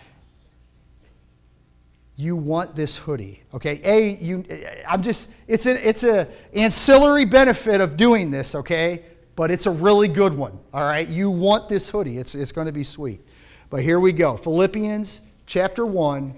you 2.15 2.36
want 2.36 2.75
this 2.75 2.95
hoodie. 2.95 3.43
Okay? 3.54 3.82
A, 3.84 4.17
you 4.23 4.45
I'm 4.88 5.01
just 5.01 5.34
it's 5.47 5.65
an 5.65 5.78
it's 5.82 6.04
a 6.04 6.28
ancillary 6.54 7.25
benefit 7.25 7.82
of 7.82 7.97
doing 7.97 8.32
this, 8.32 8.56
okay? 8.56 9.04
But 9.36 9.51
it's 9.51 9.65
a 9.65 9.71
really 9.71 10.08
good 10.08 10.34
one. 10.34 10.58
All 10.73 10.84
right? 10.84 11.08
You 11.08 11.30
want 11.30 11.67
this 11.67 11.89
hoodie. 11.89 12.17
It's 12.17 12.36
it's 12.36 12.51
going 12.51 12.67
to 12.67 12.73
be 12.73 12.84
sweet. 12.84 13.21
But 13.69 13.82
here 13.82 13.99
we 13.99 14.13
go. 14.13 14.38
Philippians 14.38 15.21
chapter 15.45 15.86
1 15.86 16.36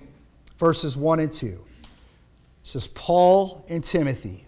verses 0.57 0.97
1 0.97 1.19
and 1.19 1.31
2. 1.31 1.47
It 1.47 1.87
says 2.63 2.87
Paul 2.89 3.65
and 3.69 3.83
Timothy, 3.83 4.45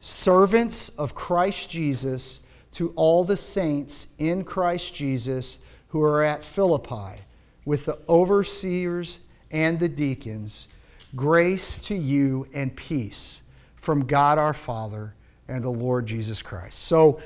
servants 0.00 0.90
of 0.90 1.14
Christ 1.14 1.70
Jesus 1.70 2.40
to 2.72 2.92
all 2.96 3.24
the 3.24 3.36
saints 3.36 4.08
in 4.18 4.44
Christ 4.44 4.94
Jesus 4.94 5.58
who 5.88 6.02
are 6.02 6.22
at 6.24 6.44
Philippi 6.44 7.22
with 7.64 7.86
the 7.86 7.98
overseers 8.08 9.20
and 9.54 9.78
the 9.78 9.88
deacons, 9.88 10.66
grace 11.14 11.78
to 11.78 11.94
you 11.94 12.46
and 12.52 12.76
peace 12.76 13.42
from 13.76 14.04
God 14.04 14.36
our 14.36 14.52
Father 14.52 15.14
and 15.46 15.62
the 15.62 15.70
Lord 15.70 16.06
Jesus 16.06 16.42
Christ. 16.42 16.80
So, 16.80 17.22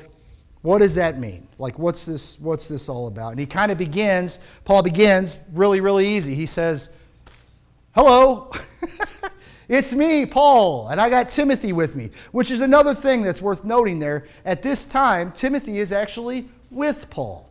what 0.60 0.80
does 0.80 0.96
that 0.96 1.18
mean? 1.18 1.48
Like, 1.58 1.78
what's 1.78 2.04
this, 2.04 2.38
what's 2.38 2.68
this 2.68 2.88
all 2.88 3.06
about? 3.06 3.30
And 3.30 3.40
he 3.40 3.46
kind 3.46 3.72
of 3.72 3.78
begins, 3.78 4.40
Paul 4.64 4.82
begins 4.82 5.38
really, 5.52 5.80
really 5.80 6.06
easy. 6.06 6.34
He 6.34 6.46
says, 6.46 6.92
Hello, 7.94 8.50
it's 9.68 9.94
me, 9.94 10.26
Paul, 10.26 10.88
and 10.88 11.00
I 11.00 11.08
got 11.08 11.30
Timothy 11.30 11.72
with 11.72 11.96
me, 11.96 12.10
which 12.32 12.50
is 12.50 12.60
another 12.60 12.94
thing 12.94 13.22
that's 13.22 13.40
worth 13.40 13.64
noting 13.64 14.00
there. 14.00 14.26
At 14.44 14.62
this 14.62 14.86
time, 14.86 15.32
Timothy 15.32 15.78
is 15.78 15.92
actually 15.92 16.50
with 16.70 17.08
Paul. 17.08 17.50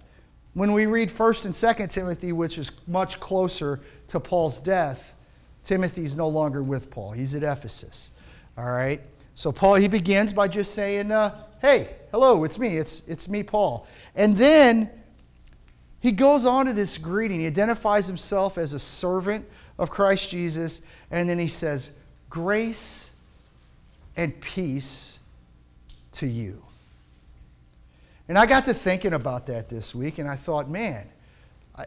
When 0.53 0.73
we 0.73 0.85
read 0.85 1.09
1st 1.09 1.45
and 1.45 1.53
2nd 1.53 1.89
Timothy, 1.89 2.31
which 2.31 2.57
is 2.57 2.71
much 2.87 3.19
closer 3.19 3.79
to 4.07 4.19
Paul's 4.19 4.59
death, 4.59 5.15
Timothy's 5.63 6.15
no 6.15 6.27
longer 6.27 6.63
with 6.63 6.89
Paul. 6.89 7.11
He's 7.11 7.35
at 7.35 7.43
Ephesus. 7.43 8.11
All 8.57 8.65
right? 8.65 9.01
So 9.33 9.51
Paul, 9.51 9.75
he 9.75 9.87
begins 9.87 10.33
by 10.33 10.47
just 10.47 10.73
saying, 10.73 11.11
uh, 11.11 11.43
hey, 11.61 11.95
hello, 12.11 12.43
it's 12.43 12.57
me. 12.57 12.77
It's, 12.77 13.07
it's 13.07 13.29
me, 13.29 13.43
Paul. 13.43 13.87
And 14.15 14.35
then 14.35 14.89
he 15.99 16.11
goes 16.11 16.45
on 16.45 16.67
to 16.67 16.73
this 16.73 16.97
greeting. 16.97 17.41
He 17.41 17.47
identifies 17.47 18.07
himself 18.07 18.57
as 18.57 18.73
a 18.73 18.79
servant 18.79 19.45
of 19.77 19.89
Christ 19.89 20.29
Jesus. 20.29 20.81
And 21.11 21.27
then 21.27 21.37
he 21.37 21.47
says, 21.47 21.93
grace 22.29 23.11
and 24.15 24.39
peace 24.41 25.19
to 26.13 26.27
you. 26.27 26.63
And 28.27 28.37
I 28.37 28.45
got 28.45 28.65
to 28.65 28.73
thinking 28.73 29.13
about 29.13 29.45
that 29.45 29.69
this 29.69 29.95
week, 29.95 30.17
and 30.17 30.29
I 30.29 30.35
thought, 30.35 30.69
man, 30.69 31.07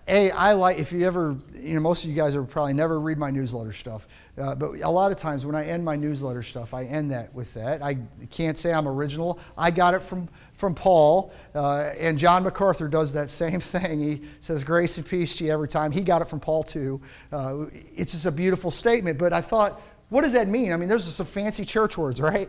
a, 0.06 0.30
I 0.30 0.52
like, 0.52 0.78
if 0.78 0.92
you 0.92 1.04
ever, 1.04 1.36
you 1.60 1.74
know, 1.74 1.80
most 1.80 2.04
of 2.04 2.10
you 2.10 2.16
guys 2.16 2.34
have 2.34 2.48
probably 2.48 2.74
never 2.74 3.00
read 3.00 3.18
my 3.18 3.30
newsletter 3.30 3.72
stuff, 3.72 4.06
uh, 4.38 4.54
but 4.54 4.80
a 4.80 4.90
lot 4.90 5.10
of 5.10 5.18
times 5.18 5.44
when 5.44 5.56
I 5.56 5.66
end 5.66 5.84
my 5.84 5.96
newsletter 5.96 6.44
stuff, 6.44 6.74
I 6.74 6.84
end 6.84 7.10
that 7.10 7.34
with 7.34 7.54
that. 7.54 7.82
I 7.82 7.98
can't 8.30 8.56
say 8.56 8.72
I'm 8.72 8.86
original. 8.86 9.40
I 9.58 9.72
got 9.72 9.94
it 9.94 10.02
from, 10.02 10.28
from 10.52 10.74
Paul, 10.74 11.32
uh, 11.56 11.90
and 11.98 12.18
John 12.18 12.44
MacArthur 12.44 12.86
does 12.86 13.12
that 13.14 13.30
same 13.30 13.60
thing. 13.60 14.00
He 14.00 14.22
says, 14.40 14.62
Grace 14.62 14.96
and 14.96 15.06
peace 15.06 15.36
to 15.38 15.44
you 15.44 15.52
every 15.52 15.68
time. 15.68 15.90
He 15.90 16.02
got 16.02 16.22
it 16.22 16.28
from 16.28 16.38
Paul 16.38 16.62
too. 16.62 17.00
Uh, 17.32 17.66
it's 17.72 18.12
just 18.12 18.26
a 18.26 18.32
beautiful 18.32 18.70
statement, 18.70 19.18
but 19.18 19.32
I 19.32 19.40
thought, 19.40 19.80
what 20.08 20.22
does 20.22 20.34
that 20.34 20.46
mean? 20.46 20.72
I 20.72 20.76
mean, 20.76 20.88
there's 20.88 21.04
some 21.04 21.26
fancy 21.26 21.64
church 21.64 21.98
words, 21.98 22.20
right? 22.20 22.48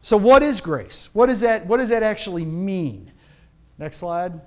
So, 0.00 0.16
what 0.16 0.42
is 0.42 0.60
grace? 0.60 1.08
What, 1.12 1.28
is 1.28 1.40
that, 1.40 1.66
what 1.66 1.76
does 1.78 1.88
that 1.90 2.02
actually 2.02 2.44
mean? 2.44 3.12
Next 3.78 3.96
slide. 3.98 4.40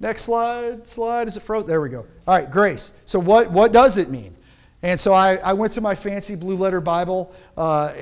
Next 0.00 0.22
slide, 0.22 0.86
slide. 0.86 1.26
Is 1.26 1.36
it 1.36 1.42
frozen? 1.42 1.68
There 1.68 1.80
we 1.80 1.88
go. 1.88 2.06
All 2.26 2.38
right, 2.38 2.50
grace. 2.50 2.92
So, 3.04 3.18
what, 3.18 3.50
what 3.50 3.72
does 3.72 3.98
it 3.98 4.10
mean? 4.10 4.34
And 4.82 4.98
so 4.98 5.12
I, 5.12 5.36
I 5.36 5.54
went 5.54 5.72
to 5.72 5.80
my 5.80 5.96
fancy 5.96 6.36
blue 6.36 6.54
letter 6.54 6.80
Bible. 6.80 7.34
Uh, 7.56 7.92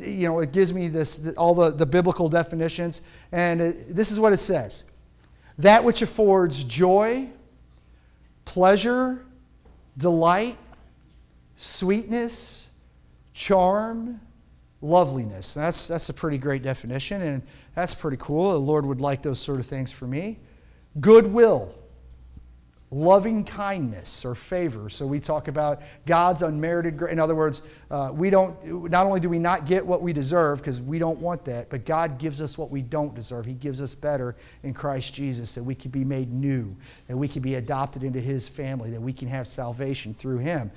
you 0.00 0.26
know, 0.26 0.40
it 0.40 0.52
gives 0.52 0.74
me 0.74 0.88
this, 0.88 1.32
all 1.36 1.54
the, 1.54 1.70
the 1.70 1.86
biblical 1.86 2.28
definitions. 2.28 3.02
And 3.30 3.60
it, 3.60 3.94
this 3.94 4.10
is 4.10 4.18
what 4.18 4.32
it 4.32 4.38
says 4.38 4.84
That 5.58 5.84
which 5.84 6.02
affords 6.02 6.64
joy, 6.64 7.28
pleasure, 8.44 9.24
delight, 9.96 10.58
sweetness, 11.54 12.68
charm, 13.32 14.20
loveliness. 14.82 15.54
That's, 15.54 15.86
that's 15.86 16.08
a 16.08 16.14
pretty 16.14 16.38
great 16.38 16.64
definition, 16.64 17.22
and 17.22 17.42
that's 17.76 17.94
pretty 17.94 18.16
cool. 18.16 18.50
The 18.52 18.58
Lord 18.58 18.84
would 18.84 19.00
like 19.00 19.22
those 19.22 19.38
sort 19.38 19.60
of 19.60 19.66
things 19.66 19.92
for 19.92 20.08
me 20.08 20.38
goodwill, 20.98 21.74
loving 22.90 23.44
kindness 23.44 24.24
or 24.24 24.34
favor. 24.34 24.88
So 24.88 25.06
we 25.06 25.20
talk 25.20 25.46
about 25.46 25.82
God's 26.06 26.42
unmerited 26.42 26.96
grace. 26.96 27.12
In 27.12 27.20
other 27.20 27.34
words, 27.34 27.62
uh, 27.90 28.10
we 28.12 28.30
don't. 28.30 28.90
Not 28.90 29.06
only 29.06 29.20
do 29.20 29.28
we 29.28 29.38
not 29.38 29.66
get 29.66 29.86
what 29.86 30.02
we 30.02 30.12
deserve 30.12 30.58
because 30.58 30.80
we 30.80 30.98
don't 30.98 31.20
want 31.20 31.44
that, 31.44 31.70
but 31.70 31.84
God 31.84 32.18
gives 32.18 32.42
us 32.42 32.58
what 32.58 32.70
we 32.70 32.82
don't 32.82 33.14
deserve. 33.14 33.46
He 33.46 33.54
gives 33.54 33.80
us 33.80 33.94
better 33.94 34.34
in 34.62 34.74
Christ 34.74 35.14
Jesus 35.14 35.54
that 35.54 35.62
we 35.62 35.74
can 35.74 35.90
be 35.90 36.04
made 36.04 36.32
new, 36.32 36.76
that 37.06 37.16
we 37.16 37.28
can 37.28 37.42
be 37.42 37.54
adopted 37.54 38.02
into 38.02 38.20
His 38.20 38.48
family, 38.48 38.90
that 38.90 39.02
we 39.02 39.12
can 39.12 39.28
have 39.28 39.46
salvation 39.46 40.14
through 40.14 40.38
Him. 40.38 40.72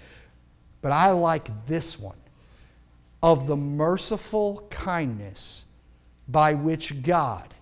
But 0.81 0.91
I 0.91 1.11
like 1.11 1.65
this 1.65 1.99
one 1.99 2.17
of 3.23 3.47
the 3.47 3.55
merciful 3.55 4.67
kindness 4.69 5.65
by 6.27 6.53
which 6.53 7.01
God 7.01 7.53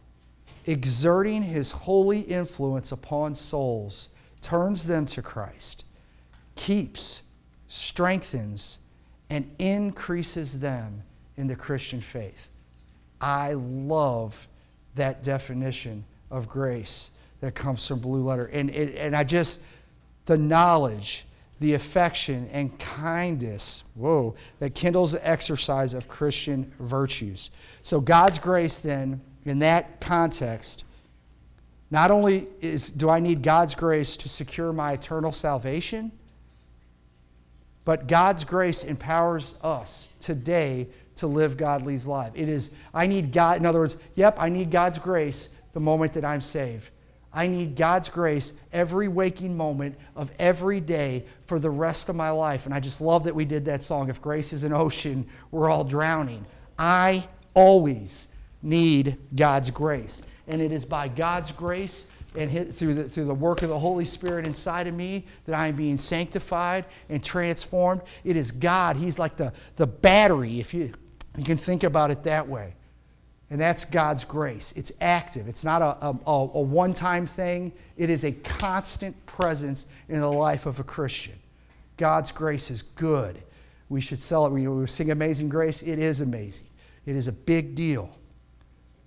exerting 0.65 1.43
his 1.43 1.71
holy 1.71 2.21
influence 2.21 2.91
upon 2.91 3.35
souls, 3.35 4.09
turns 4.41 4.85
them 4.85 5.05
to 5.07 5.21
Christ, 5.21 5.85
keeps, 6.55 7.21
strengthens, 7.67 8.79
and 9.29 9.49
increases 9.59 10.59
them 10.59 11.03
in 11.37 11.47
the 11.47 11.55
Christian 11.55 12.01
faith. 12.01 12.49
I 13.19 13.53
love 13.53 14.47
that 14.95 15.23
definition 15.23 16.03
of 16.29 16.49
grace 16.49 17.11
that 17.39 17.55
comes 17.55 17.87
from 17.87 17.99
Blue 17.99 18.21
Letter. 18.21 18.45
And, 18.45 18.69
it, 18.69 18.95
and 18.95 19.15
I 19.15 19.23
just, 19.23 19.61
the 20.25 20.37
knowledge, 20.37 21.25
the 21.59 21.73
affection, 21.73 22.49
and 22.51 22.77
kindness, 22.79 23.83
whoa, 23.95 24.35
that 24.59 24.75
kindles 24.75 25.13
the 25.13 25.27
exercise 25.27 25.93
of 25.93 26.07
Christian 26.07 26.73
virtues. 26.79 27.51
So 27.81 28.01
God's 28.01 28.39
grace 28.39 28.79
then 28.79 29.21
in 29.45 29.59
that 29.59 30.01
context, 30.01 30.83
not 31.89 32.11
only 32.11 32.47
is, 32.61 32.89
do 32.89 33.09
I 33.09 33.19
need 33.19 33.41
God's 33.41 33.75
grace 33.75 34.15
to 34.17 34.29
secure 34.29 34.71
my 34.71 34.93
eternal 34.93 35.31
salvation, 35.31 36.11
but 37.83 38.07
God's 38.07 38.43
grace 38.43 38.83
empowers 38.83 39.55
us 39.63 40.09
today 40.19 40.87
to 41.15 41.27
live 41.27 41.57
godly's 41.57 42.07
life. 42.07 42.31
It 42.35 42.47
is, 42.47 42.71
I 42.93 43.07
need 43.07 43.31
God, 43.31 43.57
in 43.57 43.65
other 43.65 43.79
words, 43.79 43.97
yep, 44.15 44.37
I 44.39 44.49
need 44.49 44.71
God's 44.71 44.99
grace 44.99 45.49
the 45.73 45.79
moment 45.79 46.13
that 46.13 46.23
I'm 46.23 46.41
saved. 46.41 46.89
I 47.33 47.47
need 47.47 47.75
God's 47.75 48.09
grace 48.09 48.53
every 48.73 49.07
waking 49.07 49.55
moment 49.55 49.97
of 50.15 50.31
every 50.37 50.81
day 50.81 51.25
for 51.45 51.59
the 51.59 51.69
rest 51.69 52.09
of 52.09 52.15
my 52.15 52.29
life. 52.29 52.65
And 52.65 52.73
I 52.73 52.79
just 52.79 52.99
love 52.99 53.23
that 53.23 53.35
we 53.35 53.45
did 53.45 53.65
that 53.65 53.83
song. 53.83 54.09
If 54.09 54.21
grace 54.21 54.51
is 54.51 54.63
an 54.63 54.73
ocean, 54.73 55.27
we're 55.49 55.69
all 55.69 55.85
drowning. 55.85 56.45
I 56.77 57.27
always 57.53 58.27
need 58.61 59.17
God's 59.35 59.69
grace. 59.69 60.23
And 60.47 60.61
it 60.61 60.71
is 60.71 60.85
by 60.85 61.07
God's 61.07 61.51
grace 61.51 62.07
and 62.35 62.73
through 62.73 62.93
the, 62.93 63.03
through 63.03 63.25
the 63.25 63.33
work 63.33 63.61
of 63.61 63.69
the 63.69 63.79
Holy 63.79 64.05
Spirit 64.05 64.47
inside 64.47 64.87
of 64.87 64.93
me 64.93 65.25
that 65.45 65.55
I 65.55 65.67
am 65.67 65.75
being 65.75 65.97
sanctified 65.97 66.85
and 67.09 67.23
transformed. 67.23 68.01
It 68.23 68.37
is 68.37 68.51
God. 68.51 68.95
He's 68.95 69.19
like 69.19 69.35
the, 69.37 69.51
the 69.75 69.87
battery, 69.87 70.59
if 70.59 70.73
you, 70.73 70.93
you 71.37 71.43
can 71.43 71.57
think 71.57 71.83
about 71.83 72.11
it 72.11 72.23
that 72.23 72.47
way. 72.47 72.75
And 73.49 73.59
that's 73.59 73.83
God's 73.83 74.23
grace. 74.23 74.71
It's 74.77 74.93
active, 75.01 75.49
it's 75.49 75.65
not 75.65 75.81
a, 75.81 76.05
a, 76.05 76.31
a 76.31 76.61
one 76.61 76.93
time 76.93 77.25
thing, 77.25 77.73
it 77.97 78.09
is 78.09 78.23
a 78.23 78.31
constant 78.31 79.25
presence 79.25 79.87
in 80.07 80.21
the 80.21 80.31
life 80.31 80.65
of 80.65 80.79
a 80.79 80.83
Christian. 80.83 81.37
God's 81.97 82.31
grace 82.31 82.71
is 82.71 82.81
good. 82.81 83.43
We 83.89 83.99
should 83.99 84.21
celebrate. 84.21 84.65
We 84.67 84.87
sing 84.87 85.11
Amazing 85.11 85.49
Grace. 85.49 85.83
It 85.83 85.99
is 85.99 86.21
amazing. 86.21 86.65
It 87.05 87.15
is 87.15 87.27
a 87.27 87.31
big 87.33 87.75
deal. 87.75 88.09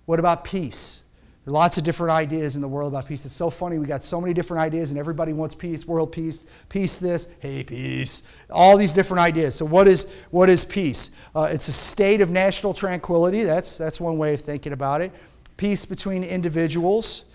What 0.05 0.19
about 0.19 0.43
peace? 0.43 1.03
There 1.45 1.51
are 1.51 1.53
lots 1.53 1.77
of 1.77 1.83
different 1.83 2.11
ideas 2.11 2.55
in 2.55 2.61
the 2.61 2.67
world 2.67 2.91
about 2.91 3.07
peace. 3.07 3.23
It's 3.23 3.35
so 3.35 3.51
funny. 3.51 3.77
We 3.77 3.85
got 3.85 4.03
so 4.03 4.19
many 4.19 4.33
different 4.33 4.61
ideas, 4.61 4.89
and 4.89 4.99
everybody 4.99 5.31
wants 5.31 5.53
peace, 5.53 5.85
world 5.85 6.11
peace, 6.11 6.47
peace 6.69 6.97
this, 6.97 7.29
hey, 7.39 7.63
peace. 7.63 8.23
All 8.49 8.77
these 8.77 8.93
different 8.93 9.19
ideas. 9.19 9.53
So, 9.53 9.63
what 9.63 9.87
is, 9.87 10.11
what 10.31 10.49
is 10.49 10.65
peace? 10.65 11.11
Uh, 11.35 11.49
it's 11.51 11.67
a 11.67 11.71
state 11.71 12.21
of 12.21 12.31
national 12.31 12.73
tranquility. 12.73 13.43
That's, 13.43 13.77
that's 13.77 14.01
one 14.01 14.17
way 14.17 14.33
of 14.33 14.41
thinking 14.41 14.73
about 14.73 15.01
it. 15.01 15.11
Peace 15.55 15.85
between 15.85 16.23
individuals, 16.23 17.25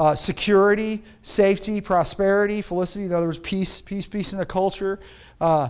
uh, 0.00 0.16
security, 0.16 1.04
safety, 1.22 1.80
prosperity, 1.80 2.62
felicity. 2.62 3.04
In 3.04 3.12
other 3.12 3.26
words, 3.26 3.38
peace, 3.38 3.80
peace, 3.80 4.04
peace 4.04 4.32
in 4.32 4.40
the 4.40 4.46
culture. 4.46 4.98
Uh, 5.40 5.68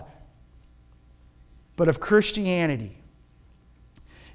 but 1.75 1.87
of 1.87 1.99
Christianity, 1.99 3.00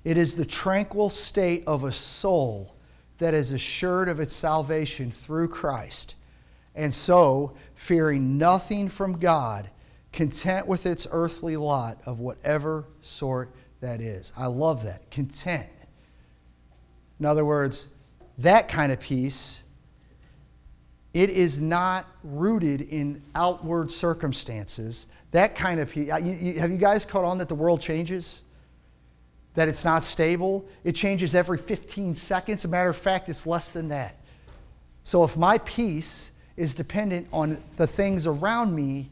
it 0.07 0.17
is 0.17 0.37
the 0.37 0.45
tranquil 0.45 1.11
state 1.11 1.65
of 1.67 1.83
a 1.83 1.91
soul 1.91 2.77
that 3.19 3.35
is 3.35 3.53
assured 3.53 4.09
of 4.09 4.21
its 4.21 4.33
salvation 4.33 5.11
through 5.11 5.49
Christ, 5.49 6.15
and 6.77 6.95
so, 6.95 7.57
fearing 7.75 8.39
nothing 8.39 8.89
from 8.89 9.19
God, 9.19 9.69
content 10.13 10.69
with 10.69 10.87
its 10.87 11.09
earthly 11.11 11.57
lot 11.57 11.99
of 12.07 12.21
whatever 12.21 12.85
sort 13.01 13.51
that 13.81 14.01
is. 14.01 14.33
I 14.39 14.47
love 14.47 14.85
that. 14.85 15.11
Content. 15.11 15.67
In 17.19 17.27
other 17.27 17.45
words, 17.45 17.89
that 18.39 18.69
kind 18.69 18.93
of 18.93 19.01
peace, 19.01 19.65
it 21.15 21.31
is 21.31 21.61
not 21.61 22.07
rooted 22.23 22.81
in 22.81 23.25
outward 23.35 23.91
circumstances. 23.91 25.09
That 25.33 25.57
kind 25.57 25.81
of 25.81 25.91
peace. 25.91 26.11
Have 26.11 26.71
you 26.71 26.79
guys 26.79 27.05
caught 27.05 27.25
on 27.25 27.39
that 27.39 27.49
the 27.49 27.57
world 27.57 27.81
changes? 27.81 28.45
That 29.57 29.69
it's 29.69 29.85
not 29.85 30.03
stable. 30.03 30.65
It 30.85 30.93
changes 30.93 31.35
every 31.35 31.59
15 31.59 32.15
seconds. 32.15 32.61
As 32.61 32.65
a 32.67 32.69
matter 32.69 32.91
of 32.91 32.97
fact, 32.97 33.29
it's 33.29 33.47
less 33.47 33.73
than 33.73 33.89
that. 33.89 34.17
So 35.03 35.25
if 35.25 35.37
my 35.37 35.59
peace 35.59 36.33
is 36.57 36.75
dependent 36.75 37.27
on 37.33 37.59
the 37.77 37.87
things 37.87 38.27
around 38.27 38.75
me, 38.75 39.09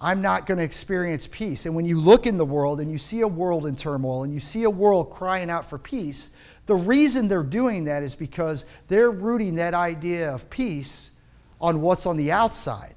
I'm 0.00 0.22
not 0.22 0.46
going 0.46 0.58
to 0.58 0.64
experience 0.64 1.26
peace. 1.26 1.66
And 1.66 1.74
when 1.74 1.84
you 1.84 1.98
look 1.98 2.26
in 2.26 2.36
the 2.36 2.44
world 2.44 2.78
and 2.78 2.92
you 2.92 2.98
see 2.98 3.22
a 3.22 3.28
world 3.28 3.66
in 3.66 3.74
turmoil 3.74 4.22
and 4.22 4.32
you 4.32 4.38
see 4.38 4.62
a 4.62 4.70
world 4.70 5.10
crying 5.10 5.50
out 5.50 5.68
for 5.68 5.78
peace, 5.78 6.30
the 6.66 6.76
reason 6.76 7.26
they're 7.26 7.42
doing 7.42 7.84
that 7.84 8.02
is 8.02 8.14
because 8.14 8.64
they're 8.86 9.10
rooting 9.10 9.56
that 9.56 9.74
idea 9.74 10.32
of 10.32 10.48
peace 10.50 11.12
on 11.60 11.80
what's 11.80 12.06
on 12.06 12.16
the 12.16 12.30
outside. 12.30 12.94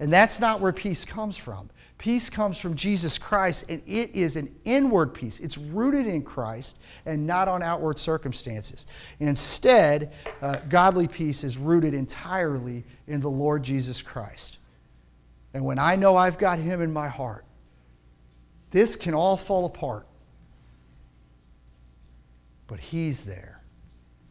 And 0.00 0.12
that's 0.12 0.40
not 0.40 0.60
where 0.60 0.72
peace 0.72 1.04
comes 1.04 1.36
from. 1.36 1.70
Peace 1.98 2.30
comes 2.30 2.58
from 2.60 2.76
Jesus 2.76 3.18
Christ, 3.18 3.68
and 3.68 3.82
it 3.84 4.14
is 4.14 4.36
an 4.36 4.54
inward 4.64 5.12
peace. 5.14 5.40
It's 5.40 5.58
rooted 5.58 6.06
in 6.06 6.22
Christ 6.22 6.78
and 7.04 7.26
not 7.26 7.48
on 7.48 7.60
outward 7.60 7.98
circumstances. 7.98 8.86
Instead, 9.18 10.12
uh, 10.40 10.60
godly 10.68 11.08
peace 11.08 11.42
is 11.42 11.58
rooted 11.58 11.94
entirely 11.94 12.84
in 13.08 13.20
the 13.20 13.28
Lord 13.28 13.64
Jesus 13.64 14.00
Christ. 14.00 14.58
And 15.52 15.64
when 15.64 15.80
I 15.80 15.96
know 15.96 16.16
I've 16.16 16.38
got 16.38 16.60
Him 16.60 16.80
in 16.82 16.92
my 16.92 17.08
heart, 17.08 17.44
this 18.70 18.94
can 18.94 19.12
all 19.12 19.36
fall 19.36 19.66
apart. 19.66 20.06
But 22.68 22.78
He's 22.78 23.24
there, 23.24 23.60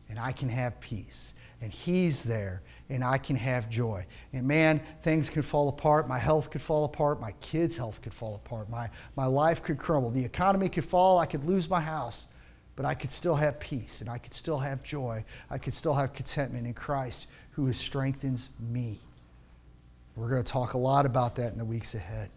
and 0.09 0.17
I 0.17 0.31
can 0.31 0.47
have 0.47 0.79
peace. 0.79 1.33
And 1.61 1.73
He's 1.73 2.23
there, 2.23 2.61
and 2.89 3.03
I 3.03 3.17
can 3.17 3.35
have 3.35 3.69
joy. 3.69 4.05
And 4.33 4.47
man, 4.47 4.81
things 5.01 5.29
can 5.29 5.41
fall 5.41 5.69
apart. 5.69 6.07
My 6.07 6.19
health 6.19 6.49
could 6.49 6.61
fall 6.61 6.85
apart. 6.85 7.19
My 7.19 7.31
kids' 7.41 7.77
health 7.77 8.01
could 8.01 8.13
fall 8.13 8.35
apart. 8.35 8.69
My, 8.69 8.89
my 9.15 9.25
life 9.25 9.61
could 9.61 9.77
crumble. 9.77 10.09
The 10.09 10.23
economy 10.23 10.69
could 10.69 10.85
fall. 10.85 11.19
I 11.19 11.25
could 11.25 11.43
lose 11.43 11.69
my 11.69 11.81
house. 11.81 12.27
But 12.75 12.85
I 12.85 12.93
could 12.93 13.11
still 13.11 13.35
have 13.35 13.59
peace 13.59 14.01
and 14.01 14.09
I 14.09 14.19
could 14.19 14.33
still 14.33 14.59
have 14.59 14.83
joy. 14.83 15.25
I 15.49 15.57
could 15.57 15.73
still 15.73 15.95
have 15.95 16.13
contentment 16.13 16.67
in 16.67 16.73
Christ 16.73 17.27
who 17.51 17.71
strengthens 17.73 18.51
me. 18.59 18.99
We're 20.15 20.29
going 20.29 20.43
to 20.43 20.51
talk 20.51 20.73
a 20.73 20.77
lot 20.77 21.05
about 21.05 21.35
that 21.35 21.51
in 21.51 21.57
the 21.57 21.65
weeks 21.65 21.95
ahead. 21.95 22.29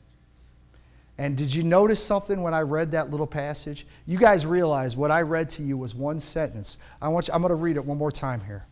And 1.18 1.36
did 1.36 1.54
you 1.54 1.62
notice 1.62 2.02
something 2.02 2.40
when 2.40 2.54
I 2.54 2.62
read 2.62 2.92
that 2.92 3.10
little 3.10 3.26
passage? 3.26 3.86
You 4.06 4.16
guys 4.16 4.46
realize 4.46 4.96
what 4.96 5.10
I 5.10 5.20
read 5.20 5.50
to 5.50 5.62
you 5.62 5.76
was 5.76 5.94
one 5.94 6.18
sentence. 6.18 6.78
I 7.02 7.08
want 7.08 7.28
you, 7.28 7.34
I'm 7.34 7.42
going 7.42 7.50
to 7.50 7.62
read 7.62 7.76
it 7.76 7.84
one 7.84 7.98
more 7.98 8.10
time 8.10 8.40
here. 8.40 8.66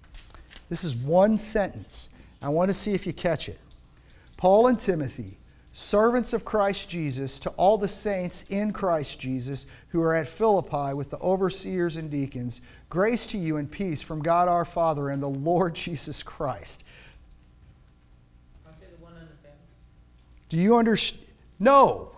This 0.68 0.84
is 0.84 0.94
one 0.94 1.38
sentence. 1.38 2.10
I 2.42 2.48
want 2.50 2.68
to 2.68 2.74
see 2.74 2.94
if 2.94 3.06
you 3.06 3.12
catch 3.12 3.48
it. 3.48 3.58
Paul 4.36 4.68
and 4.68 4.78
Timothy, 4.78 5.38
servants 5.72 6.32
of 6.32 6.44
Christ 6.44 6.88
Jesus, 6.88 7.38
to 7.40 7.50
all 7.50 7.78
the 7.78 7.88
saints 7.88 8.44
in 8.50 8.72
Christ 8.72 9.18
Jesus 9.18 9.66
who 9.88 10.02
are 10.02 10.14
at 10.14 10.28
Philippi 10.28 10.94
with 10.94 11.10
the 11.10 11.18
overseers 11.18 11.96
and 11.96 12.10
deacons, 12.10 12.60
grace 12.88 13.26
to 13.28 13.38
you 13.38 13.56
and 13.56 13.70
peace 13.70 14.02
from 14.02 14.22
God 14.22 14.48
our 14.48 14.64
Father 14.64 15.08
and 15.08 15.22
the 15.22 15.28
Lord 15.28 15.74
Jesus 15.74 16.22
Christ. 16.22 16.84
Do 20.48 20.56
you 20.56 20.76
understand? 20.76 21.24
No. 21.58 22.12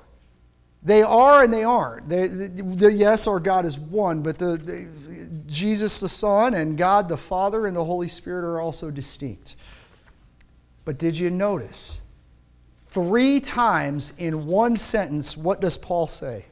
They 0.82 1.02
are 1.02 1.44
and 1.44 1.52
they 1.52 1.62
aren't. 1.62 2.08
They, 2.08 2.26
they, 2.26 2.90
yes, 2.90 3.26
our 3.26 3.38
God 3.38 3.66
is 3.66 3.78
one, 3.78 4.22
but 4.22 4.38
the, 4.38 4.56
the, 4.56 4.88
Jesus 5.46 6.00
the 6.00 6.08
Son 6.08 6.54
and 6.54 6.78
God 6.78 7.08
the 7.08 7.18
Father 7.18 7.66
and 7.66 7.76
the 7.76 7.84
Holy 7.84 8.08
Spirit 8.08 8.44
are 8.44 8.60
also 8.60 8.90
distinct. 8.90 9.56
But 10.84 10.98
did 10.98 11.18
you 11.18 11.28
notice? 11.28 12.00
Three 12.80 13.40
times 13.40 14.14
in 14.16 14.46
one 14.46 14.76
sentence, 14.76 15.36
what 15.36 15.60
does 15.60 15.76
Paul 15.76 16.06
say? 16.06 16.46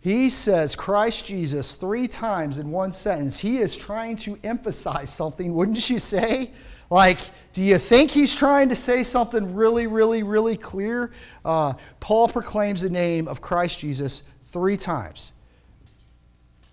He 0.00 0.30
says 0.30 0.76
Christ 0.76 1.26
Jesus 1.26 1.74
three 1.74 2.06
times 2.06 2.58
in 2.58 2.70
one 2.70 2.92
sentence. 2.92 3.40
He 3.40 3.58
is 3.58 3.76
trying 3.76 4.16
to 4.18 4.38
emphasize 4.44 5.12
something, 5.12 5.52
wouldn't 5.52 5.90
you 5.90 5.98
say? 5.98 6.52
Like, 6.90 7.18
do 7.52 7.62
you 7.62 7.76
think 7.76 8.10
he's 8.10 8.34
trying 8.34 8.70
to 8.70 8.76
say 8.76 9.02
something 9.02 9.54
really, 9.54 9.86
really, 9.86 10.22
really 10.22 10.56
clear? 10.56 11.12
Uh, 11.44 11.74
Paul 12.00 12.28
proclaims 12.28 12.82
the 12.82 12.90
name 12.90 13.28
of 13.28 13.40
Christ 13.40 13.80
Jesus 13.80 14.22
three 14.44 14.76
times. 14.76 15.32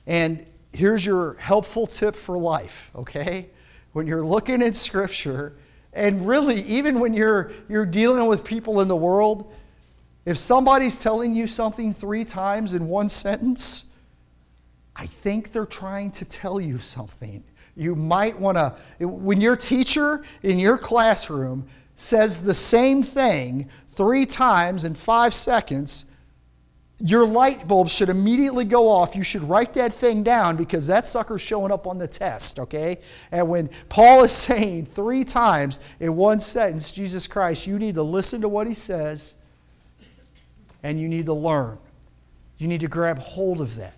And 0.07 0.45
here's 0.73 1.05
your 1.05 1.33
helpful 1.35 1.87
tip 1.87 2.15
for 2.15 2.37
life, 2.37 2.91
okay? 2.95 3.49
When 3.93 4.07
you're 4.07 4.23
looking 4.23 4.61
at 4.61 4.75
Scripture, 4.75 5.53
and 5.93 6.27
really, 6.27 6.61
even 6.63 6.99
when 6.99 7.13
you're, 7.13 7.51
you're 7.67 7.85
dealing 7.85 8.27
with 8.27 8.43
people 8.43 8.81
in 8.81 8.87
the 8.87 8.95
world, 8.95 9.51
if 10.25 10.37
somebody's 10.37 10.99
telling 10.99 11.35
you 11.35 11.47
something 11.47 11.93
three 11.93 12.23
times 12.23 12.73
in 12.73 12.87
one 12.87 13.09
sentence, 13.09 13.85
I 14.95 15.05
think 15.07 15.51
they're 15.51 15.65
trying 15.65 16.11
to 16.11 16.25
tell 16.25 16.59
you 16.59 16.79
something 16.79 17.43
you 17.75 17.95
might 17.95 18.39
want 18.39 18.57
to, 18.57 18.75
when 19.07 19.41
your 19.41 19.55
teacher 19.55 20.23
in 20.43 20.59
your 20.59 20.77
classroom 20.77 21.67
says 21.95 22.41
the 22.41 22.53
same 22.53 23.03
thing 23.03 23.69
three 23.89 24.25
times 24.25 24.85
in 24.85 24.95
five 24.95 25.33
seconds, 25.33 26.05
your 26.99 27.27
light 27.27 27.67
bulb 27.67 27.89
should 27.89 28.07
immediately 28.07 28.63
go 28.63 28.87
off. 28.87 29.15
You 29.15 29.23
should 29.23 29.43
write 29.43 29.73
that 29.73 29.91
thing 29.91 30.23
down 30.23 30.55
because 30.55 30.87
that 30.87 31.05
sucker's 31.07 31.41
showing 31.41 31.71
up 31.71 31.87
on 31.87 31.97
the 31.97 32.07
test, 32.07 32.59
okay? 32.59 32.99
And 33.31 33.49
when 33.49 33.69
Paul 33.89 34.23
is 34.23 34.31
saying 34.31 34.85
three 34.85 35.23
times 35.23 35.79
in 35.99 36.15
one 36.15 36.39
sentence, 36.39 36.91
Jesus 36.91 37.27
Christ, 37.27 37.67
you 37.67 37.77
need 37.77 37.95
to 37.95 38.03
listen 38.03 38.41
to 38.41 38.49
what 38.49 38.67
he 38.67 38.73
says 38.73 39.35
and 40.83 40.99
you 40.99 41.09
need 41.09 41.25
to 41.25 41.33
learn. 41.33 41.77
You 42.57 42.67
need 42.67 42.81
to 42.81 42.87
grab 42.87 43.17
hold 43.17 43.59
of 43.59 43.75
that. 43.75 43.97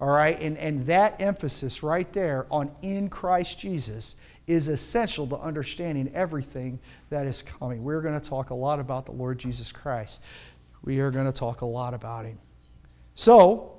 All 0.00 0.08
right? 0.08 0.40
And, 0.40 0.56
and 0.56 0.86
that 0.86 1.20
emphasis 1.20 1.82
right 1.82 2.10
there 2.12 2.46
on 2.50 2.70
in 2.82 3.08
Christ 3.08 3.58
Jesus 3.58 4.16
is 4.46 4.68
essential 4.68 5.26
to 5.28 5.38
understanding 5.38 6.10
everything 6.14 6.80
that 7.10 7.26
is 7.26 7.42
coming. 7.42 7.84
We're 7.84 8.00
going 8.00 8.18
to 8.18 8.28
talk 8.28 8.50
a 8.50 8.54
lot 8.54 8.80
about 8.80 9.06
the 9.06 9.12
Lord 9.12 9.38
Jesus 9.38 9.70
Christ. 9.70 10.22
We 10.82 11.00
are 11.00 11.10
going 11.10 11.26
to 11.26 11.32
talk 11.32 11.60
a 11.60 11.66
lot 11.66 11.94
about 11.94 12.24
him. 12.24 12.38
So, 13.14 13.76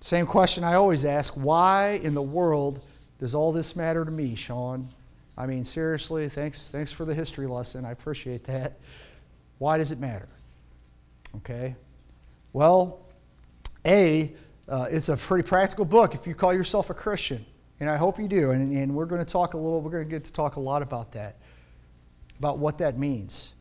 same 0.00 0.26
question 0.26 0.64
I 0.64 0.74
always 0.74 1.04
ask 1.04 1.34
why 1.34 2.00
in 2.02 2.14
the 2.14 2.22
world 2.22 2.80
does 3.18 3.34
all 3.34 3.52
this 3.52 3.76
matter 3.76 4.04
to 4.04 4.10
me, 4.10 4.34
Sean? 4.34 4.88
I 5.36 5.46
mean, 5.46 5.62
seriously, 5.64 6.28
thanks, 6.28 6.68
thanks 6.68 6.90
for 6.90 7.04
the 7.04 7.14
history 7.14 7.46
lesson. 7.46 7.84
I 7.84 7.92
appreciate 7.92 8.44
that. 8.44 8.78
Why 9.58 9.76
does 9.78 9.92
it 9.92 9.98
matter? 9.98 10.28
Okay? 11.36 11.76
Well, 12.52 13.00
A, 13.84 14.32
uh, 14.68 14.86
it's 14.90 15.08
a 15.08 15.16
pretty 15.16 15.46
practical 15.46 15.84
book 15.84 16.14
if 16.14 16.26
you 16.26 16.34
call 16.34 16.52
yourself 16.52 16.90
a 16.90 16.94
Christian, 16.94 17.44
and 17.80 17.88
I 17.88 17.96
hope 17.96 18.18
you 18.18 18.28
do. 18.28 18.50
And, 18.50 18.70
and 18.76 18.94
we're 18.94 19.06
going 19.06 19.24
to 19.24 19.32
talk 19.32 19.54
a 19.54 19.56
little. 19.56 19.80
We're 19.80 19.90
going 19.90 20.04
to 20.04 20.10
get 20.10 20.24
to 20.24 20.32
talk 20.32 20.56
a 20.56 20.60
lot 20.60 20.82
about 20.82 21.12
that, 21.12 21.38
about 22.38 22.58
what 22.58 22.78
that 22.78 22.98
means. 22.98 23.54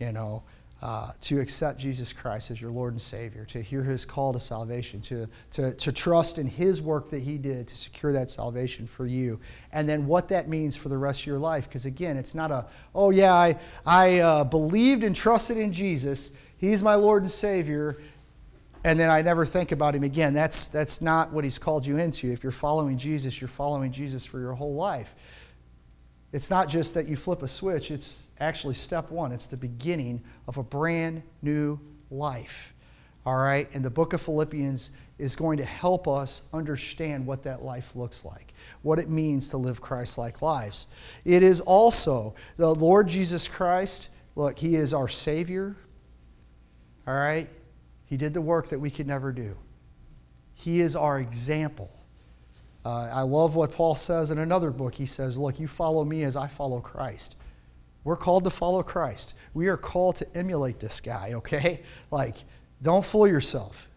You 0.00 0.12
know, 0.12 0.42
uh, 0.84 1.10
to 1.18 1.40
accept 1.40 1.78
Jesus 1.78 2.12
Christ 2.12 2.50
as 2.50 2.60
your 2.60 2.70
Lord 2.70 2.92
and 2.92 3.00
Savior, 3.00 3.46
to 3.46 3.62
hear 3.62 3.82
his 3.82 4.04
call 4.04 4.34
to 4.34 4.38
salvation, 4.38 5.00
to, 5.02 5.26
to, 5.52 5.72
to 5.72 5.92
trust 5.92 6.36
in 6.36 6.46
his 6.46 6.82
work 6.82 7.08
that 7.08 7.22
he 7.22 7.38
did 7.38 7.66
to 7.68 7.74
secure 7.74 8.12
that 8.12 8.28
salvation 8.28 8.86
for 8.86 9.06
you, 9.06 9.40
and 9.72 9.88
then 9.88 10.06
what 10.06 10.28
that 10.28 10.46
means 10.46 10.76
for 10.76 10.90
the 10.90 10.98
rest 10.98 11.20
of 11.22 11.26
your 11.26 11.38
life. 11.38 11.66
Because 11.66 11.86
again, 11.86 12.18
it's 12.18 12.34
not 12.34 12.50
a, 12.50 12.66
oh 12.94 13.08
yeah, 13.10 13.32
I, 13.32 13.58
I 13.86 14.18
uh, 14.18 14.44
believed 14.44 15.04
and 15.04 15.16
trusted 15.16 15.56
in 15.56 15.72
Jesus, 15.72 16.32
he's 16.58 16.82
my 16.82 16.96
Lord 16.96 17.22
and 17.22 17.30
Savior, 17.30 17.96
and 18.84 19.00
then 19.00 19.08
I 19.08 19.22
never 19.22 19.46
think 19.46 19.72
about 19.72 19.94
him 19.94 20.04
again. 20.04 20.34
That's, 20.34 20.68
that's 20.68 21.00
not 21.00 21.32
what 21.32 21.42
he's 21.42 21.58
called 21.58 21.86
you 21.86 21.96
into. 21.96 22.30
If 22.30 22.42
you're 22.42 22.52
following 22.52 22.98
Jesus, 22.98 23.40
you're 23.40 23.48
following 23.48 23.90
Jesus 23.90 24.26
for 24.26 24.38
your 24.38 24.52
whole 24.52 24.74
life. 24.74 25.14
It's 26.32 26.50
not 26.50 26.68
just 26.68 26.94
that 26.94 27.08
you 27.08 27.16
flip 27.16 27.42
a 27.42 27.48
switch, 27.48 27.90
it's 27.90 28.28
actually 28.40 28.74
step 28.74 29.10
one. 29.10 29.32
It's 29.32 29.46
the 29.46 29.56
beginning 29.56 30.22
of 30.46 30.58
a 30.58 30.62
brand 30.62 31.22
new 31.40 31.80
life. 32.10 32.74
All 33.24 33.36
right? 33.36 33.68
And 33.72 33.82
the 33.82 33.90
book 33.90 34.12
of 34.12 34.20
Philippians 34.20 34.90
is 35.16 35.34
going 35.34 35.58
to 35.58 35.64
help 35.64 36.06
us 36.06 36.42
understand 36.52 37.24
what 37.24 37.44
that 37.44 37.62
life 37.62 37.96
looks 37.96 38.24
like, 38.24 38.52
what 38.82 38.98
it 38.98 39.08
means 39.08 39.48
to 39.50 39.56
live 39.56 39.80
Christ 39.80 40.18
like 40.18 40.42
lives. 40.42 40.88
It 41.24 41.42
is 41.42 41.62
also 41.62 42.34
the 42.58 42.74
Lord 42.74 43.08
Jesus 43.08 43.48
Christ. 43.48 44.10
Look, 44.34 44.58
He 44.58 44.74
is 44.74 44.92
our 44.92 45.08
Savior. 45.08 45.76
All 47.06 47.14
right? 47.14 47.48
He 48.06 48.16
did 48.16 48.34
the 48.34 48.40
work 48.40 48.68
that 48.68 48.78
we 48.78 48.90
could 48.90 49.06
never 49.06 49.32
do. 49.32 49.56
He 50.54 50.80
is 50.80 50.94
our 50.94 51.18
example. 51.18 51.90
Uh, 52.84 53.08
I 53.12 53.22
love 53.22 53.56
what 53.56 53.72
Paul 53.72 53.94
says 53.94 54.30
in 54.30 54.38
another 54.38 54.70
book. 54.70 54.94
He 54.94 55.06
says, 55.06 55.38
Look, 55.38 55.58
you 55.58 55.66
follow 55.66 56.04
me 56.04 56.22
as 56.22 56.36
I 56.36 56.46
follow 56.46 56.80
Christ. 56.80 57.36
We're 58.04 58.16
called 58.16 58.44
to 58.44 58.50
follow 58.50 58.82
Christ. 58.82 59.34
We 59.54 59.68
are 59.68 59.78
called 59.78 60.16
to 60.16 60.36
emulate 60.36 60.78
this 60.78 61.00
guy, 61.00 61.32
okay? 61.34 61.80
Like, 62.10 62.36
don't 62.82 63.04
fool 63.04 63.26
yourself. 63.26 63.88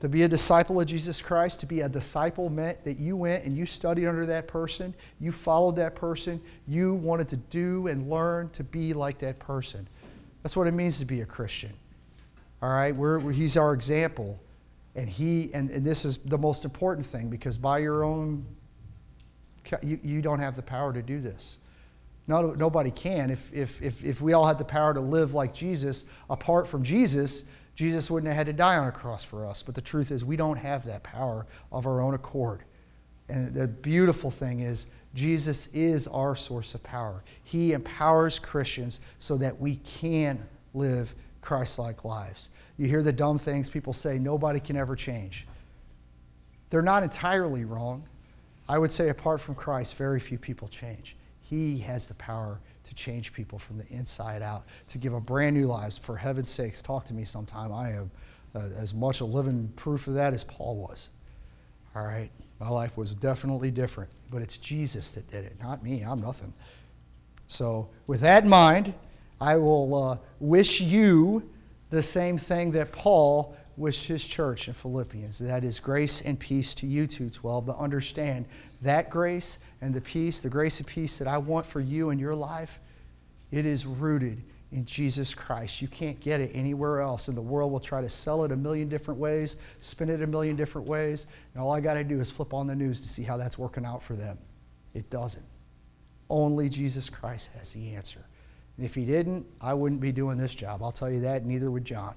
To 0.00 0.08
be 0.08 0.22
a 0.22 0.28
disciple 0.28 0.80
of 0.80 0.86
Jesus 0.86 1.22
Christ, 1.22 1.60
to 1.60 1.66
be 1.66 1.80
a 1.80 1.88
disciple 1.88 2.50
meant 2.50 2.84
that 2.84 2.98
you 2.98 3.16
went 3.16 3.44
and 3.44 3.56
you 3.56 3.64
studied 3.64 4.06
under 4.06 4.26
that 4.26 4.46
person, 4.46 4.94
you 5.18 5.32
followed 5.32 5.76
that 5.76 5.96
person, 5.96 6.40
you 6.68 6.94
wanted 6.94 7.28
to 7.28 7.36
do 7.36 7.86
and 7.86 8.10
learn 8.10 8.50
to 8.50 8.62
be 8.62 8.92
like 8.92 9.18
that 9.20 9.38
person. 9.38 9.88
That's 10.42 10.56
what 10.56 10.66
it 10.66 10.74
means 10.74 10.98
to 10.98 11.06
be 11.06 11.22
a 11.22 11.26
Christian. 11.26 11.72
All 12.62 12.70
right? 12.70 12.94
We're, 12.94 13.18
we're, 13.18 13.32
he's 13.32 13.56
our 13.56 13.74
example. 13.74 14.40
And 14.94 15.08
he, 15.08 15.52
and, 15.54 15.70
and 15.70 15.84
this 15.84 16.04
is 16.04 16.18
the 16.18 16.38
most 16.38 16.64
important 16.64 17.06
thing 17.06 17.28
because 17.28 17.58
by 17.58 17.78
your 17.78 18.04
own, 18.04 18.46
you, 19.82 19.98
you 20.02 20.22
don't 20.22 20.38
have 20.38 20.56
the 20.56 20.62
power 20.62 20.92
to 20.92 21.02
do 21.02 21.20
this. 21.20 21.58
No, 22.26 22.52
nobody 22.52 22.90
can. 22.90 23.30
If, 23.30 23.52
if, 23.52 23.82
if, 23.82 24.04
if 24.04 24.22
we 24.22 24.32
all 24.32 24.46
had 24.46 24.58
the 24.58 24.64
power 24.64 24.94
to 24.94 25.00
live 25.00 25.34
like 25.34 25.52
Jesus, 25.52 26.06
apart 26.30 26.66
from 26.66 26.82
Jesus, 26.82 27.44
Jesus 27.74 28.10
wouldn't 28.10 28.28
have 28.28 28.36
had 28.36 28.46
to 28.46 28.52
die 28.52 28.76
on 28.76 28.86
a 28.86 28.92
cross 28.92 29.24
for 29.24 29.46
us. 29.46 29.62
But 29.62 29.74
the 29.74 29.80
truth 29.80 30.10
is, 30.10 30.24
we 30.24 30.36
don't 30.36 30.56
have 30.56 30.84
that 30.86 31.02
power 31.02 31.46
of 31.72 31.86
our 31.86 32.00
own 32.00 32.14
accord. 32.14 32.64
And 33.28 33.52
the 33.52 33.68
beautiful 33.68 34.30
thing 34.30 34.60
is, 34.60 34.86
Jesus 35.14 35.68
is 35.68 36.08
our 36.08 36.34
source 36.34 36.74
of 36.74 36.82
power. 36.82 37.24
He 37.42 37.72
empowers 37.72 38.38
Christians 38.38 39.00
so 39.18 39.36
that 39.38 39.60
we 39.60 39.76
can 39.76 40.46
live 40.72 41.14
Christ 41.44 41.78
like 41.78 42.04
lives. 42.04 42.48
You 42.78 42.86
hear 42.86 43.02
the 43.02 43.12
dumb 43.12 43.38
things 43.38 43.68
people 43.68 43.92
say, 43.92 44.18
nobody 44.18 44.58
can 44.58 44.76
ever 44.76 44.96
change. 44.96 45.46
They're 46.70 46.82
not 46.82 47.02
entirely 47.02 47.64
wrong. 47.64 48.04
I 48.68 48.78
would 48.78 48.90
say, 48.90 49.10
apart 49.10 49.40
from 49.40 49.54
Christ, 49.54 49.94
very 49.96 50.18
few 50.18 50.38
people 50.38 50.68
change. 50.68 51.16
He 51.42 51.78
has 51.80 52.08
the 52.08 52.14
power 52.14 52.60
to 52.84 52.94
change 52.94 53.34
people 53.34 53.58
from 53.58 53.76
the 53.76 53.86
inside 53.90 54.40
out, 54.40 54.64
to 54.88 54.98
give 54.98 55.12
a 55.12 55.20
brand 55.20 55.54
new 55.54 55.66
lives. 55.66 55.98
For 55.98 56.16
heaven's 56.16 56.48
sakes, 56.48 56.80
talk 56.80 57.04
to 57.06 57.14
me 57.14 57.24
sometime. 57.24 57.72
I 57.72 57.90
am 57.90 58.10
uh, 58.54 58.70
as 58.76 58.94
much 58.94 59.20
a 59.20 59.24
living 59.26 59.70
proof 59.76 60.06
of 60.06 60.14
that 60.14 60.32
as 60.32 60.44
Paul 60.44 60.76
was. 60.76 61.10
All 61.94 62.04
right? 62.06 62.30
My 62.58 62.68
life 62.68 62.96
was 62.96 63.14
definitely 63.14 63.70
different, 63.70 64.10
but 64.30 64.40
it's 64.40 64.56
Jesus 64.56 65.12
that 65.12 65.28
did 65.28 65.44
it, 65.44 65.56
not 65.62 65.82
me. 65.82 66.02
I'm 66.02 66.20
nothing. 66.20 66.54
So, 67.46 67.90
with 68.06 68.20
that 68.20 68.44
in 68.44 68.48
mind, 68.48 68.94
I 69.40 69.56
will 69.56 69.94
uh, 69.94 70.18
wish 70.40 70.80
you 70.80 71.50
the 71.90 72.02
same 72.02 72.38
thing 72.38 72.72
that 72.72 72.92
Paul 72.92 73.56
wished 73.76 74.06
his 74.06 74.26
church 74.26 74.68
in 74.68 74.74
Philippians. 74.74 75.38
That 75.38 75.64
is 75.64 75.80
grace 75.80 76.20
and 76.20 76.38
peace 76.38 76.74
to 76.76 76.86
you 76.86 77.06
212. 77.06 77.66
But 77.66 77.78
understand 77.78 78.46
that 78.82 79.10
grace 79.10 79.58
and 79.80 79.94
the 79.94 80.00
peace, 80.00 80.40
the 80.40 80.48
grace 80.48 80.78
and 80.78 80.86
peace 80.86 81.18
that 81.18 81.28
I 81.28 81.38
want 81.38 81.66
for 81.66 81.80
you 81.80 82.10
in 82.10 82.18
your 82.18 82.34
life, 82.34 82.80
it 83.50 83.66
is 83.66 83.86
rooted 83.86 84.42
in 84.72 84.84
Jesus 84.84 85.34
Christ. 85.34 85.80
You 85.80 85.88
can't 85.88 86.18
get 86.20 86.40
it 86.40 86.50
anywhere 86.52 87.00
else. 87.00 87.28
And 87.28 87.36
the 87.36 87.42
world 87.42 87.70
will 87.70 87.80
try 87.80 88.00
to 88.00 88.08
sell 88.08 88.44
it 88.44 88.52
a 88.52 88.56
million 88.56 88.88
different 88.88 89.20
ways, 89.20 89.56
spin 89.80 90.08
it 90.08 90.22
a 90.22 90.26
million 90.26 90.56
different 90.56 90.88
ways. 90.88 91.26
And 91.54 91.62
all 91.62 91.70
I 91.70 91.80
got 91.80 91.94
to 91.94 92.04
do 92.04 92.20
is 92.20 92.30
flip 92.30 92.52
on 92.52 92.66
the 92.66 92.74
news 92.74 93.00
to 93.00 93.08
see 93.08 93.22
how 93.22 93.36
that's 93.36 93.56
working 93.56 93.84
out 93.84 94.02
for 94.02 94.14
them. 94.16 94.38
It 94.92 95.10
doesn't. 95.10 95.44
Only 96.28 96.68
Jesus 96.68 97.08
Christ 97.08 97.50
has 97.56 97.72
the 97.72 97.94
answer. 97.94 98.26
And 98.76 98.84
if 98.84 98.94
he 98.94 99.04
didn't, 99.04 99.46
I 99.60 99.74
wouldn't 99.74 100.00
be 100.00 100.12
doing 100.12 100.36
this 100.36 100.54
job. 100.54 100.82
I'll 100.82 100.92
tell 100.92 101.10
you 101.10 101.20
that, 101.20 101.44
neither 101.44 101.70
would 101.70 101.84
John. 101.84 102.14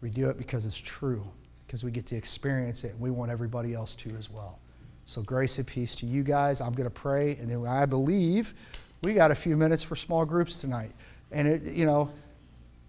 We 0.00 0.10
do 0.10 0.28
it 0.28 0.38
because 0.38 0.66
it's 0.66 0.78
true, 0.78 1.24
because 1.66 1.84
we 1.84 1.90
get 1.90 2.06
to 2.06 2.16
experience 2.16 2.84
it, 2.84 2.92
and 2.92 3.00
we 3.00 3.10
want 3.10 3.30
everybody 3.30 3.74
else 3.74 3.94
to 3.96 4.10
as 4.16 4.30
well. 4.30 4.58
So, 5.04 5.22
grace 5.22 5.58
and 5.58 5.66
peace 5.66 5.94
to 5.96 6.06
you 6.06 6.22
guys. 6.22 6.60
I'm 6.60 6.72
going 6.72 6.88
to 6.88 6.94
pray, 6.94 7.36
and 7.36 7.50
then 7.50 7.66
I 7.66 7.86
believe 7.86 8.54
we 9.02 9.12
got 9.12 9.30
a 9.30 9.34
few 9.34 9.56
minutes 9.56 9.82
for 9.82 9.96
small 9.96 10.24
groups 10.24 10.60
tonight. 10.60 10.92
And, 11.32 11.46
it, 11.46 11.74
you 11.74 11.86
know, 11.86 12.10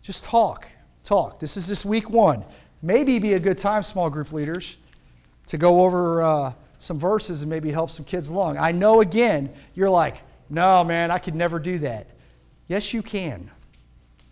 just 0.01 0.25
talk. 0.25 0.67
Talk. 1.04 1.39
This 1.39 1.58
is 1.58 1.67
just 1.67 1.86
week 1.86 2.10
one. 2.10 2.43
Maybe 2.82 3.19
be 3.19 3.34
a 3.34 3.39
good 3.39 3.58
time, 3.58 3.84
small 3.84 4.10
group 4.10 4.32
leaders, 4.32 4.77
to 5.47 5.58
go 5.58 5.82
over 5.82 6.21
uh, 6.21 6.54
some 6.80 6.99
verses 6.99 7.41
and 7.41 7.49
maybe 7.49 7.71
help 7.71 7.89
some 7.89 8.06
kids 8.06 8.30
along. 8.30 8.58
I 8.58 8.71
know, 8.71 9.01
again, 9.01 9.51
you're 9.73 9.89
like, 9.89 10.21
no, 10.49 10.84
man, 10.84 11.12
I 11.12 11.17
could 11.17 11.36
never 11.36 11.60
do 11.60 11.80
that. 11.80 12.08
Yes, 12.71 12.93
you 12.93 13.01
can. 13.01 13.51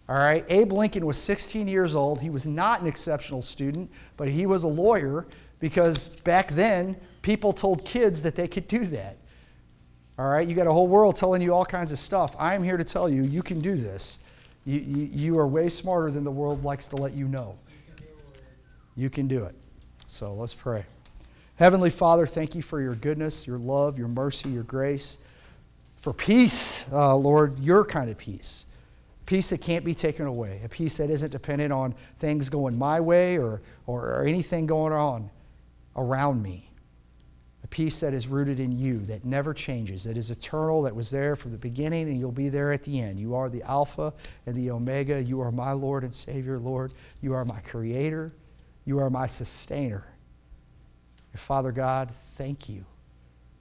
All 0.08 0.15
right, 0.15 0.45
Abe 0.47 0.71
Lincoln 0.71 1.06
was 1.06 1.17
16 1.17 1.67
years 1.67 1.93
old. 1.93 2.21
He 2.21 2.30
was 2.30 2.45
not 2.45 2.80
an 2.80 2.88
exceptional 2.88 3.41
student, 3.41 3.91
but 4.15 4.30
he 4.30 4.45
was 4.45 4.63
a 4.63 4.67
lawyer 4.69 5.28
because 5.60 6.08
back 6.08 6.47
then 6.52 6.95
people 7.21 7.52
told 7.52 7.84
kids 7.84 8.23
that 8.23 8.38
they 8.38 8.47
could 8.47 8.69
do 8.69 8.86
that. 8.86 9.17
All 10.17 10.30
right, 10.30 10.47
you 10.47 10.56
got 10.56 10.67
a 10.67 10.71
whole 10.71 10.88
world 10.88 11.17
telling 11.17 11.41
you 11.41 11.54
all 11.54 11.65
kinds 11.65 11.91
of 11.91 11.99
stuff. 11.99 12.34
I 12.39 12.56
am 12.56 12.63
here 12.63 12.78
to 12.78 12.84
tell 12.86 13.10
you, 13.10 13.23
you 13.23 13.43
can 13.43 13.60
do 13.60 13.75
this. 13.75 14.19
You, 14.63 14.80
you, 14.80 15.10
you 15.12 15.38
are 15.38 15.45
way 15.45 15.67
smarter 15.67 16.10
than 16.10 16.23
the 16.23 16.32
world 16.32 16.63
likes 16.63 16.88
to 16.89 16.95
let 16.95 17.17
you 17.17 17.28
know. 17.28 17.58
You 18.95 19.10
can 19.10 19.28
do 19.28 19.43
it. 19.43 19.56
So 20.08 20.34
let's 20.34 20.54
pray. 20.54 20.86
Heavenly 21.58 21.89
Father, 21.89 22.25
thank 22.25 22.56
you 22.56 22.62
for 22.62 22.80
your 22.80 22.95
goodness, 22.95 23.45
your 23.45 23.58
love, 23.58 23.99
your 23.99 24.08
mercy, 24.08 24.47
your 24.47 24.63
grace 24.63 25.17
for 25.99 26.13
peace, 26.13 26.83
uh, 26.91 27.15
Lord, 27.15 27.59
your 27.59 27.83
kind 27.83 28.09
of 28.09 28.17
peace. 28.17 28.65
Peace 29.25 29.49
that 29.51 29.62
can't 29.62 29.85
be 29.85 29.93
taken 29.93 30.25
away, 30.25 30.62
a 30.63 30.69
peace 30.69 30.97
that 30.97 31.09
isn't 31.09 31.29
dependent 31.29 31.71
on 31.71 31.93
things 32.17 32.49
going 32.49 32.77
my 32.77 32.99
way 32.99 33.38
or, 33.38 33.62
or, 33.85 34.05
or 34.05 34.23
anything 34.25 34.65
going 34.65 34.93
on 34.93 35.29
around 35.95 36.41
me. 36.41 36.71
A 37.63 37.67
peace 37.67 37.99
that 37.99 38.13
is 38.13 38.27
rooted 38.27 38.59
in 38.59 38.71
you, 38.71 38.99
that 39.01 39.25
never 39.25 39.53
changes, 39.53 40.05
that 40.05 40.17
is 40.17 40.31
eternal, 40.31 40.81
that 40.83 40.95
was 40.95 41.12
there 41.12 41.35
from 41.35 41.51
the 41.51 41.57
beginning, 41.57 42.07
and 42.07 42.17
you'll 42.17 42.31
be 42.31 42.49
there 42.49 42.71
at 42.71 42.83
the 42.83 42.99
end. 42.99 43.19
You 43.19 43.35
are 43.35 43.49
the 43.49 43.62
Alpha 43.63 44.13
and 44.47 44.55
the 44.55 44.71
Omega. 44.71 45.21
You 45.21 45.41
are 45.41 45.51
my 45.51 45.73
Lord 45.73 46.03
and 46.03 46.13
Savior, 46.15 46.57
Lord. 46.57 46.93
You 47.21 47.33
are 47.33 47.45
my 47.45 47.59
Creator. 47.59 48.33
You 48.85 48.99
are 48.99 49.09
my 49.09 49.27
Sustainer. 49.27 50.07
Father 51.35 51.71
God, 51.71 52.09
thank 52.09 52.67
you 52.69 52.85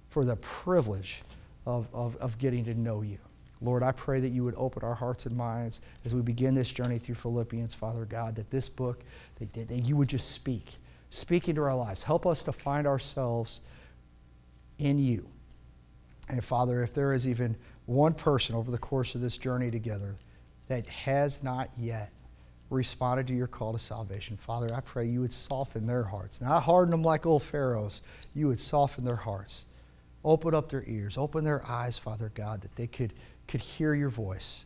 for 0.08 0.24
the 0.24 0.36
privilege 0.36 1.20
of, 1.68 1.86
of, 1.92 2.16
of 2.16 2.38
getting 2.38 2.64
to 2.64 2.74
know 2.74 3.02
you. 3.02 3.18
Lord, 3.60 3.82
I 3.82 3.92
pray 3.92 4.20
that 4.20 4.30
you 4.30 4.42
would 4.42 4.54
open 4.56 4.82
our 4.82 4.94
hearts 4.94 5.26
and 5.26 5.36
minds 5.36 5.82
as 6.06 6.14
we 6.14 6.22
begin 6.22 6.54
this 6.54 6.70
journey 6.72 6.96
through 6.98 7.16
Philippians, 7.16 7.74
Father 7.74 8.06
God, 8.06 8.36
that 8.36 8.50
this 8.50 8.70
book, 8.70 9.04
that, 9.38 9.52
that 9.68 9.84
you 9.84 9.94
would 9.96 10.08
just 10.08 10.30
speak, 10.30 10.76
speak 11.10 11.48
into 11.48 11.60
our 11.62 11.74
lives. 11.74 12.02
Help 12.02 12.26
us 12.26 12.42
to 12.44 12.52
find 12.52 12.86
ourselves 12.86 13.60
in 14.78 14.98
you. 14.98 15.28
And 16.30 16.42
Father, 16.42 16.82
if 16.82 16.94
there 16.94 17.12
is 17.12 17.28
even 17.28 17.54
one 17.84 18.14
person 18.14 18.54
over 18.54 18.70
the 18.70 18.78
course 18.78 19.14
of 19.14 19.20
this 19.20 19.36
journey 19.36 19.70
together 19.70 20.16
that 20.68 20.86
has 20.86 21.42
not 21.42 21.68
yet 21.76 22.12
responded 22.70 23.26
to 23.26 23.34
your 23.34 23.46
call 23.46 23.72
to 23.72 23.78
salvation, 23.78 24.38
Father, 24.38 24.68
I 24.74 24.80
pray 24.80 25.06
you 25.06 25.20
would 25.20 25.32
soften 25.32 25.86
their 25.86 26.04
hearts. 26.04 26.40
Not 26.40 26.62
harden 26.62 26.92
them 26.92 27.02
like 27.02 27.26
old 27.26 27.42
Pharaohs, 27.42 28.02
you 28.34 28.48
would 28.48 28.60
soften 28.60 29.04
their 29.04 29.16
hearts 29.16 29.66
Open 30.24 30.54
up 30.54 30.68
their 30.68 30.84
ears, 30.86 31.16
open 31.16 31.44
their 31.44 31.64
eyes, 31.66 31.96
Father 31.96 32.30
God, 32.34 32.60
that 32.62 32.74
they 32.74 32.86
could, 32.86 33.14
could 33.46 33.60
hear 33.60 33.94
your 33.94 34.08
voice, 34.08 34.64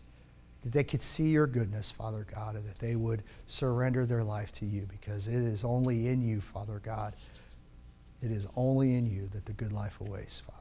that 0.62 0.72
they 0.72 0.84
could 0.84 1.02
see 1.02 1.28
your 1.28 1.46
goodness, 1.46 1.90
Father 1.90 2.26
God, 2.34 2.56
and 2.56 2.66
that 2.68 2.78
they 2.78 2.96
would 2.96 3.22
surrender 3.46 4.06
their 4.06 4.24
life 4.24 4.50
to 4.52 4.66
you 4.66 4.86
because 4.88 5.28
it 5.28 5.34
is 5.34 5.64
only 5.64 6.08
in 6.08 6.22
you, 6.22 6.40
Father 6.40 6.80
God. 6.82 7.14
It 8.22 8.30
is 8.30 8.46
only 8.56 8.94
in 8.94 9.06
you 9.06 9.26
that 9.28 9.44
the 9.44 9.52
good 9.52 9.72
life 9.72 10.00
awaits, 10.00 10.40
Father. 10.40 10.58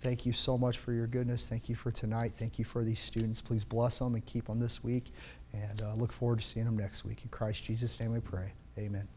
thank 0.00 0.24
you 0.24 0.32
so 0.32 0.56
much 0.56 0.78
for 0.78 0.92
your 0.92 1.06
goodness. 1.06 1.46
Thank 1.46 1.68
you 1.68 1.74
for 1.74 1.90
tonight. 1.90 2.32
Thank 2.34 2.58
you 2.58 2.64
for 2.64 2.84
these 2.84 3.00
students. 3.00 3.42
Please 3.42 3.64
bless 3.64 3.98
them 3.98 4.14
and 4.14 4.24
keep 4.24 4.46
them 4.46 4.60
this 4.60 4.82
week. 4.82 5.10
And 5.52 5.82
uh, 5.82 5.94
look 5.94 6.12
forward 6.12 6.38
to 6.38 6.46
seeing 6.46 6.64
them 6.64 6.78
next 6.78 7.04
week. 7.04 7.22
In 7.22 7.28
Christ 7.28 7.64
Jesus' 7.64 7.98
name 8.00 8.12
we 8.12 8.20
pray. 8.20 8.52
Amen. 8.78 9.08